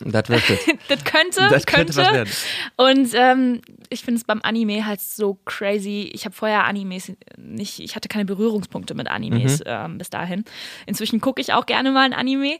[0.00, 0.58] Das wird es.
[0.88, 2.30] das könnte, Das könnte was werden.
[2.76, 6.10] Und ähm, ich finde es beim Anime halt so crazy.
[6.12, 10.44] Ich habe vorher Animes nicht, ich hatte keine Berührungspunkte mit Animes ähm, bis dahin.
[10.86, 12.58] Inzwischen gucke ich auch gerne mal ein Anime.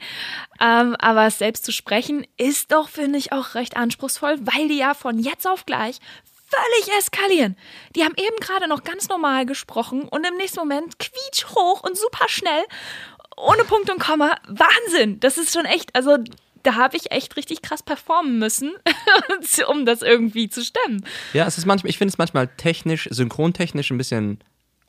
[0.61, 4.79] Ähm, aber es selbst zu sprechen ist doch, finde ich, auch recht anspruchsvoll, weil die
[4.79, 5.99] ja von jetzt auf gleich
[6.49, 7.57] völlig eskalieren.
[7.95, 11.99] Die haben eben gerade noch ganz normal gesprochen und im nächsten Moment quietsch hoch und
[11.99, 12.65] super schnell,
[13.37, 14.37] ohne Punkt und Komma.
[14.47, 15.21] Wahnsinn!
[15.21, 16.19] Das ist schon echt, also
[16.67, 18.73] da habe ich echt richtig krass performen müssen,
[19.71, 21.05] um das irgendwie zu stemmen.
[21.33, 24.39] Ja, es ist manchmal, ich finde es manchmal technisch, synchrontechnisch ein bisschen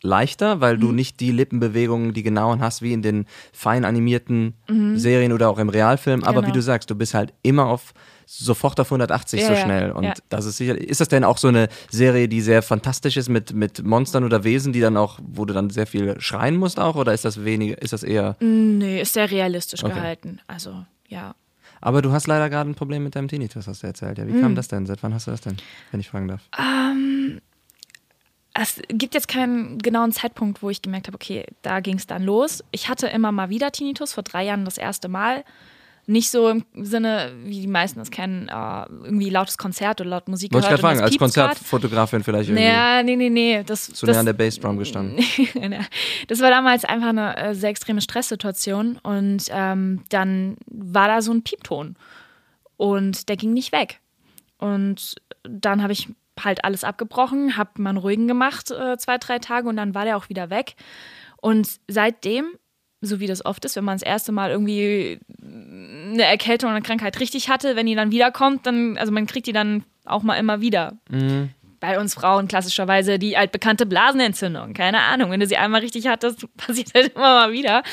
[0.04, 0.82] leichter, weil Mhm.
[0.82, 4.54] du nicht die Lippenbewegungen, die genauen hast, wie in den fein animierten
[4.96, 6.24] Serien oder auch im Realfilm.
[6.24, 6.36] Aber Mhm.
[6.46, 6.48] Genau.
[6.48, 7.94] wie du sagst, du bist halt immer auf
[8.28, 9.92] sofort auf 180 Ja, so schnell.
[9.92, 10.14] Und ja.
[10.30, 10.78] das ist sicher.
[10.78, 14.44] Ist das denn auch so eine Serie, die sehr fantastisch ist mit, mit Monstern oder
[14.44, 16.96] Wesen, die dann auch, wo du dann sehr viel schreien musst auch?
[16.96, 18.36] Oder ist das weniger, ist das eher.
[18.40, 19.94] Nee, ist sehr realistisch Okay.
[19.94, 20.40] gehalten.
[20.46, 21.34] Also, ja.
[21.82, 24.18] Aber du hast leider gerade ein Problem mit deinem Tinnitus, hast du erzählt.
[24.18, 24.42] Ja, wie Mhm.
[24.42, 24.86] kam das denn?
[24.86, 25.58] Seit wann hast du das denn,
[25.92, 26.42] wenn ich fragen darf?
[28.54, 32.24] Es gibt jetzt keinen genauen Zeitpunkt, wo ich gemerkt habe, okay, da ging es dann
[32.24, 32.64] los.
[32.72, 35.44] Ich hatte immer mal wieder Tinnitus, vor drei Jahren das erste Mal.
[36.10, 40.30] Nicht so im Sinne, wie die meisten es kennen, äh, irgendwie lautes Konzert oder laut
[40.30, 41.20] Musik Wollte ich gerade fragen, als das.
[41.20, 43.64] Konzertfotografin vielleicht irgendwie Naja, nee, nee, nee.
[43.64, 45.18] Das, zu das, an der Bassdrum gestanden.
[46.28, 51.34] das war damals einfach eine äh, sehr extreme Stresssituation und ähm, dann war da so
[51.34, 51.98] ein Piepton
[52.78, 54.00] und der ging nicht weg.
[54.60, 56.08] Und dann habe ich
[56.44, 60.06] halt alles abgebrochen, habe mal einen ruhigen gemacht, äh, zwei, drei Tage und dann war
[60.06, 60.76] der auch wieder weg.
[61.42, 62.46] Und seitdem,
[63.02, 66.86] so wie das oft ist, wenn man das erste Mal irgendwie eine Erkältung oder eine
[66.86, 70.36] Krankheit richtig hatte, wenn die dann wiederkommt, dann, also man kriegt die dann auch mal
[70.36, 70.98] immer wieder
[71.80, 74.74] bei uns Frauen klassischerweise die altbekannte Blasenentzündung.
[74.74, 77.84] Keine Ahnung, wenn du sie einmal richtig hattest, passiert halt immer mal wieder.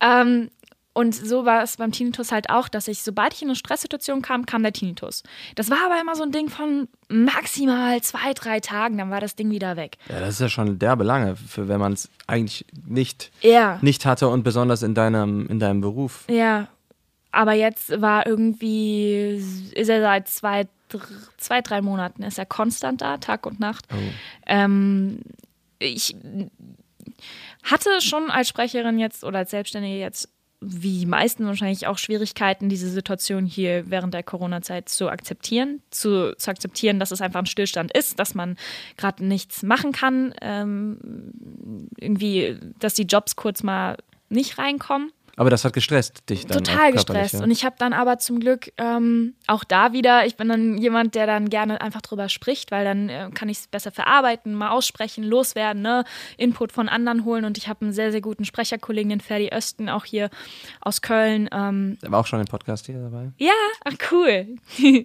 [0.00, 0.50] Ähm,
[0.98, 4.20] und so war es beim Tinnitus halt auch, dass ich, sobald ich in eine Stresssituation
[4.20, 5.22] kam, kam der Tinnitus.
[5.54, 9.36] Das war aber immer so ein Ding von maximal zwei, drei Tagen, dann war das
[9.36, 9.96] Ding wieder weg.
[10.08, 13.78] Ja, das ist ja schon derbe lange, für wenn man es eigentlich nicht, Ja.
[13.80, 16.24] nicht hatte und besonders in deinem, in deinem Beruf.
[16.28, 16.66] Ja.
[17.30, 19.40] Aber jetzt war irgendwie,
[19.74, 20.66] ist er seit zwei,
[21.36, 23.86] zwei drei Monaten, ist er konstant da, Tag und Nacht.
[24.46, 25.20] Ähm,
[25.78, 26.16] ich
[27.62, 30.28] hatte schon als Sprecherin jetzt oder als Selbstständige jetzt,
[30.60, 36.36] wie die meisten wahrscheinlich auch Schwierigkeiten, diese Situation hier während der Corona-Zeit zu akzeptieren, zu,
[36.36, 38.56] zu akzeptieren, dass es einfach ein Stillstand ist, dass man
[38.96, 43.96] gerade nichts machen kann, ähm, irgendwie, dass die Jobs kurz mal
[44.30, 45.12] nicht reinkommen.
[45.38, 46.64] Aber das hat gestresst dich dann.
[46.64, 47.34] Total gestresst.
[47.34, 47.42] Ja.
[47.44, 51.14] Und ich habe dann aber zum Glück ähm, auch da wieder, ich bin dann jemand,
[51.14, 54.70] der dann gerne einfach drüber spricht, weil dann äh, kann ich es besser verarbeiten, mal
[54.70, 56.04] aussprechen, loswerden, ne?
[56.38, 57.44] Input von anderen holen.
[57.44, 60.28] Und ich habe einen sehr, sehr guten Sprecherkollegen, den Ferdi Östen, auch hier
[60.80, 61.48] aus Köln.
[61.52, 63.30] Ähm, Der war auch schon im Podcast hier dabei.
[63.38, 63.52] ja,
[63.84, 64.56] ach cool.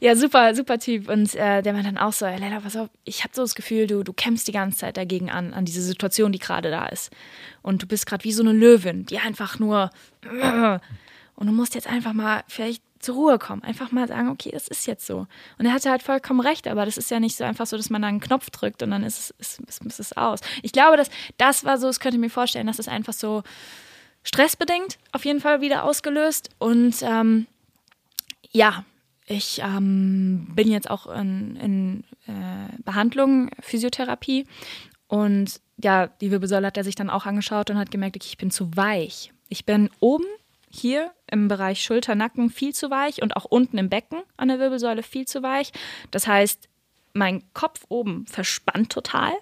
[0.00, 1.10] ja, super, super Typ.
[1.10, 3.86] Und äh, der meint dann auch so, Leila, pass auf, ich habe so das Gefühl,
[3.86, 7.10] du, du kämpfst die ganze Zeit dagegen an, an diese Situation, die gerade da ist.
[7.64, 9.90] Und du bist gerade wie so eine Löwin, die einfach nur
[11.34, 13.62] und du musst jetzt einfach mal vielleicht zur Ruhe kommen.
[13.62, 15.26] Einfach mal sagen, okay, das ist jetzt so.
[15.58, 17.88] Und er hatte halt vollkommen recht, aber das ist ja nicht so einfach so, dass
[17.88, 20.40] man da einen Knopf drückt und dann ist es, ist, ist, ist es aus.
[20.60, 21.08] Ich glaube, dass
[21.38, 23.42] das war so, das könnte mir vorstellen, dass es einfach so
[24.24, 26.50] stressbedingt auf jeden Fall wieder ausgelöst.
[26.58, 27.46] Und ähm,
[28.50, 28.84] ja,
[29.24, 34.46] ich ähm, bin jetzt auch in, in äh, Behandlung, Physiotherapie.
[35.08, 38.38] Und ja, die Wirbelsäule hat er sich dann auch angeschaut und hat gemerkt, okay, ich
[38.38, 39.32] bin zu weich.
[39.48, 40.26] Ich bin oben
[40.70, 44.58] hier im Bereich Schulter, Nacken viel zu weich und auch unten im Becken an der
[44.58, 45.72] Wirbelsäule viel zu weich.
[46.10, 46.68] Das heißt,
[47.12, 49.32] mein Kopf oben verspannt total.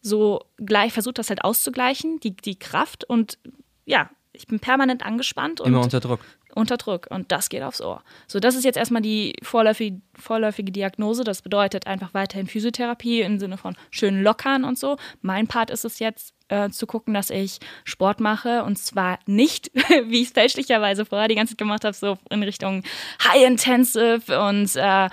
[0.00, 3.04] So gleich versucht das halt auszugleichen, die, die Kraft.
[3.04, 3.38] Und
[3.84, 5.60] ja, ich bin permanent angespannt.
[5.60, 6.20] Und Immer unter Druck.
[6.54, 7.06] Unter Druck.
[7.10, 8.02] Und das geht aufs Ohr.
[8.26, 11.24] So, das ist jetzt erstmal die vorläufige, vorläufige Diagnose.
[11.24, 14.96] Das bedeutet einfach weiterhin Physiotherapie im Sinne von schön lockern und so.
[15.22, 18.64] Mein Part ist es jetzt, äh, zu gucken, dass ich Sport mache.
[18.64, 19.70] Und zwar nicht,
[20.04, 22.82] wie ich es fälschlicherweise vorher die ganze Zeit gemacht habe, so in Richtung
[23.24, 25.08] High Intensive und äh,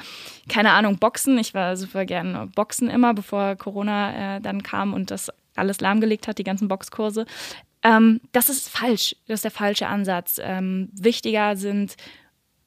[0.49, 1.37] keine Ahnung, Boxen.
[1.37, 6.27] Ich war super gern Boxen immer, bevor Corona äh, dann kam und das alles lahmgelegt
[6.27, 7.25] hat, die ganzen Boxkurse.
[7.83, 9.15] Ähm, das ist falsch.
[9.27, 10.39] Das ist der falsche Ansatz.
[10.41, 11.95] Ähm, wichtiger sind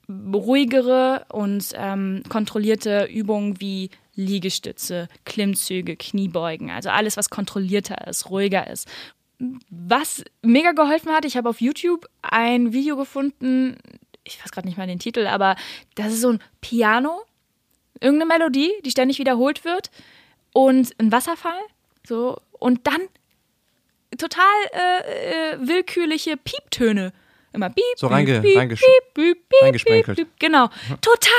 [0.08, 6.70] ruhigere und ähm, kontrollierte Übungen wie Liegestütze, Klimmzüge, Kniebeugen.
[6.70, 8.88] Also alles, was kontrollierter ist, ruhiger ist.
[9.70, 13.76] Was mega geholfen hat, ich habe auf YouTube ein Video gefunden,
[14.24, 15.56] ich weiß gerade nicht mal den Titel, aber
[15.94, 17.22] das ist so ein Piano,
[18.00, 19.90] irgendeine Melodie, die ständig wiederholt wird
[20.52, 21.60] und ein Wasserfall.
[22.06, 23.00] So, und dann
[24.20, 27.12] total äh, äh, willkürliche Pieptöne.
[27.52, 30.28] Immer piep, So reinge- piep, reingesch- piep, piep, piep, piep, piep.
[30.38, 30.68] Genau.
[31.00, 31.32] Total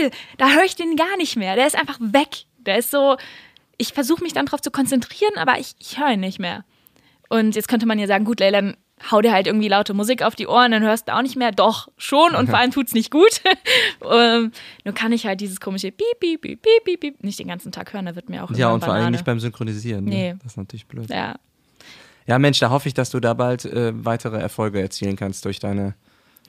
[0.00, 0.10] geil.
[0.38, 1.56] Da höre ich den gar nicht mehr.
[1.56, 2.44] Der ist einfach weg.
[2.58, 3.16] Der ist so,
[3.76, 6.64] ich versuche mich dann darauf zu konzentrieren, aber ich, ich höre ihn nicht mehr.
[7.28, 8.72] Und jetzt könnte man ja sagen, gut, Leila,
[9.10, 11.52] hau dir halt irgendwie laute Musik auf die Ohren, dann hörst du auch nicht mehr.
[11.52, 12.34] Doch, schon.
[12.34, 13.42] Und vor allem tut's nicht gut.
[14.10, 14.52] ähm,
[14.84, 17.72] nur kann ich halt dieses komische piep, piep, piep, piep, piep, piep nicht den ganzen
[17.72, 18.06] Tag hören.
[18.06, 20.06] Da wird mir auch Ja, und vor allem nicht beim Synchronisieren.
[20.06, 20.10] Ne?
[20.10, 20.34] Nee.
[20.42, 21.10] Das ist natürlich blöd.
[21.10, 21.36] Ja.
[22.28, 25.58] Ja, Mensch, da hoffe ich, dass du da bald äh, weitere Erfolge erzielen kannst durch
[25.58, 25.94] deine,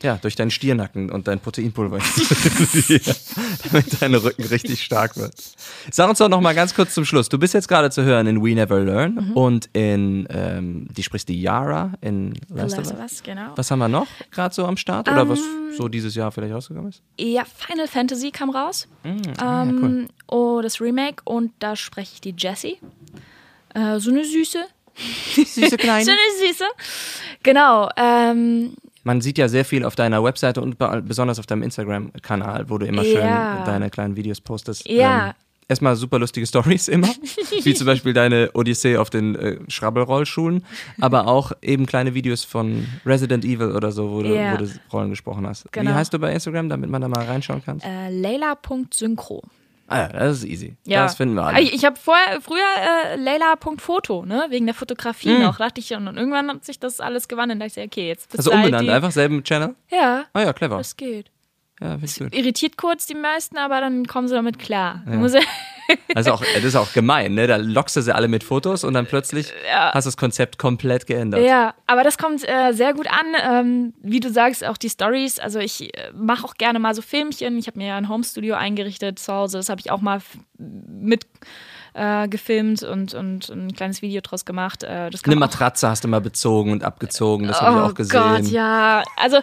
[0.03, 1.99] ja, durch deinen Stiernacken und dein Proteinpulver,
[3.71, 5.33] damit dein Rücken richtig stark wird.
[5.91, 7.29] Sag uns doch noch mal ganz kurz zum Schluss.
[7.29, 9.31] Du bist jetzt gerade zu hören in We Never Learn Mhm.
[9.33, 13.51] und in, ähm, die sprichst die Yara in Last Last of Us, genau.
[13.55, 16.53] Was haben wir noch gerade so am Start oder was Ähm, so dieses Jahr vielleicht
[16.53, 17.01] rausgekommen ist?
[17.19, 18.87] Ja, Final Fantasy kam raus.
[19.03, 21.21] ah, ja, ähm, Oh, das Remake.
[21.25, 22.77] Und da spreche ich die Jessie.
[23.73, 24.59] Äh, so eine Süße.
[25.35, 26.05] Süße kleine.
[26.05, 26.65] So eine Süße.
[27.43, 27.89] Genau.
[27.97, 28.73] Ähm,
[29.03, 32.77] Man sieht ja sehr viel auf deiner Webseite und be- besonders auf deinem Instagram-Kanal, wo
[32.77, 33.63] du immer schön Ja.
[33.65, 34.87] deine kleinen Videos postest.
[34.87, 35.27] Ja.
[35.29, 35.33] Ähm,
[35.69, 37.07] erstmal super lustige Stories immer,
[37.63, 40.65] wie zum Beispiel deine Odyssee auf den äh, Schrabbelrollschuhen,
[40.99, 44.53] aber auch eben kleine Videos von Resident Evil oder so, wo du, Ja.
[44.53, 45.65] wo du Rollen gesprochen hast.
[45.65, 45.93] Wie Genau.
[45.93, 47.79] heißt du bei Instagram, damit man da mal reinschauen kann?
[47.81, 49.43] äh, Layla.synchro.
[49.89, 50.77] Ah ja, das ist easy.
[50.85, 51.03] Ja.
[51.03, 51.61] Das finden wir alle.
[51.61, 55.41] Ich, ich habe vorher, früher äh, Layla.foto, ne, wegen der Fotografie Hm.
[55.41, 56.07] noch, dachte ich schon.
[56.07, 57.59] Und irgendwann hat sich das alles gewandelt.
[57.61, 59.75] Da dachte ich, okay, jetzt bist Also du halt umbenannt, die, einfach selben Channel?
[59.89, 60.77] Ja, Ah ja, clever.
[60.77, 61.31] das geht.
[61.81, 62.35] Ja, gut.
[62.35, 65.03] Irritiert kurz die meisten, aber dann kommen sie damit klar.
[65.09, 65.39] Ja.
[66.13, 67.47] Also auch, das ist auch gemein, ne?
[67.47, 71.07] Da lockst du sie alle mit Fotos und dann plötzlich hast du das Konzept komplett
[71.07, 71.41] geändert.
[71.41, 73.25] Ja, aber das kommt äh, sehr gut an.
[73.43, 75.39] Ähm, wie du sagst, auch die Stories.
[75.39, 77.57] Also ich äh, mache auch gerne mal so Filmchen.
[77.57, 79.57] Ich habe mir ja ein Homestudio eingerichtet zu Hause.
[79.57, 80.21] Das habe ich auch mal
[80.59, 81.25] mit
[81.93, 84.83] äh, gefilmt und, und ein kleines Video draus gemacht.
[84.83, 87.93] Äh, das kann Eine Matratze hast du mal bezogen und abgezogen, das habe ich auch
[87.95, 88.21] gesehen.
[88.21, 89.03] Oh Gott, ja.
[89.17, 89.37] Also,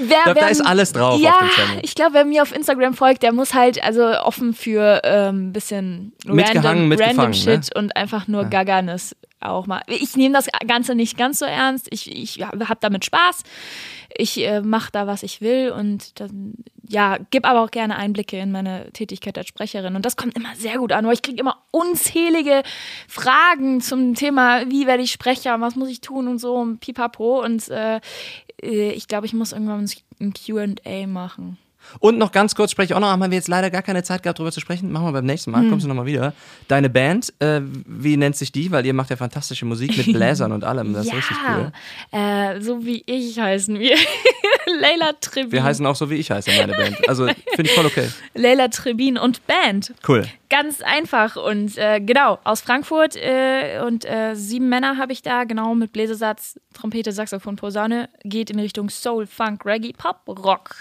[0.00, 1.80] wer, Da- da wer, ist alles drauf ja, auf dem Channel.
[1.82, 5.52] ich glaube, wer mir auf Instagram folgt, der muss halt also offen für ein ähm,
[5.52, 7.80] bisschen random, random Shit ne?
[7.80, 9.82] und einfach nur Gaggernis auch mal.
[9.86, 11.88] Ich nehme das Ganze nicht ganz so ernst.
[11.90, 13.42] Ich, ich habe damit Spaß.
[14.16, 16.54] Ich äh, mache da, was ich will und dann,
[16.88, 19.96] ja, gebe aber auch gerne Einblicke in meine Tätigkeit als Sprecherin.
[19.96, 22.62] Und das kommt immer sehr gut an, weil ich kriege immer unzählige
[23.06, 27.44] Fragen zum Thema, wie werde ich Sprecher, was muss ich tun und so und pipapo.
[27.44, 28.00] Und äh,
[28.62, 29.88] äh, ich glaube, ich muss irgendwann
[30.20, 31.58] ein QA machen.
[32.00, 34.22] Und noch ganz kurz spreche ich auch noch, haben wir jetzt leider gar keine Zeit
[34.22, 34.92] gehabt, darüber zu sprechen.
[34.92, 36.32] Machen wir beim nächsten Mal, kommst du nochmal wieder.
[36.68, 38.70] Deine Band, äh, wie nennt sich die?
[38.70, 40.92] Weil ihr macht ja fantastische Musik mit Bläsern und allem.
[40.92, 41.72] Das ist richtig cool.
[42.12, 43.96] äh, so wie ich heißen wir.
[44.80, 45.52] Leila Trebin.
[45.52, 47.08] Wir heißen auch so, wie ich heiße, meine Band.
[47.08, 48.08] Also finde ich voll okay.
[48.34, 49.94] Leila Trebin und Band.
[50.06, 50.26] Cool.
[50.50, 55.44] Ganz einfach und äh, genau, aus Frankfurt äh, und äh, sieben Männer habe ich da,
[55.44, 60.74] genau mit Bläsersatz, Trompete, Saxophon, Posaune, geht in Richtung Soul, Funk, Reggae, Pop, Rock.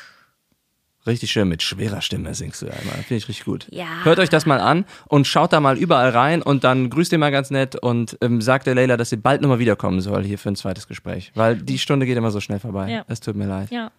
[1.07, 2.95] Richtig schön mit schwerer Stimme singst du einmal.
[2.95, 3.67] Finde ich richtig gut.
[3.71, 3.85] Ja.
[4.03, 7.17] Hört euch das mal an und schaut da mal überall rein und dann grüßt ihr
[7.17, 10.37] mal ganz nett und ähm, sagt der Leila, dass sie bald nochmal wiederkommen soll hier
[10.37, 11.31] für ein zweites Gespräch.
[11.33, 12.91] Weil die Stunde geht immer so schnell vorbei.
[12.91, 13.05] Ja.
[13.07, 13.71] Es tut mir leid.
[13.71, 13.91] Ja.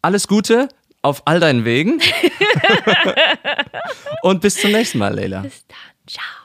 [0.00, 0.68] Alles Gute
[1.02, 2.00] auf all deinen Wegen.
[4.22, 5.40] Und bis zum nächsten Mal, Leila.
[5.40, 5.76] Bis dann.
[6.06, 6.42] Ciao.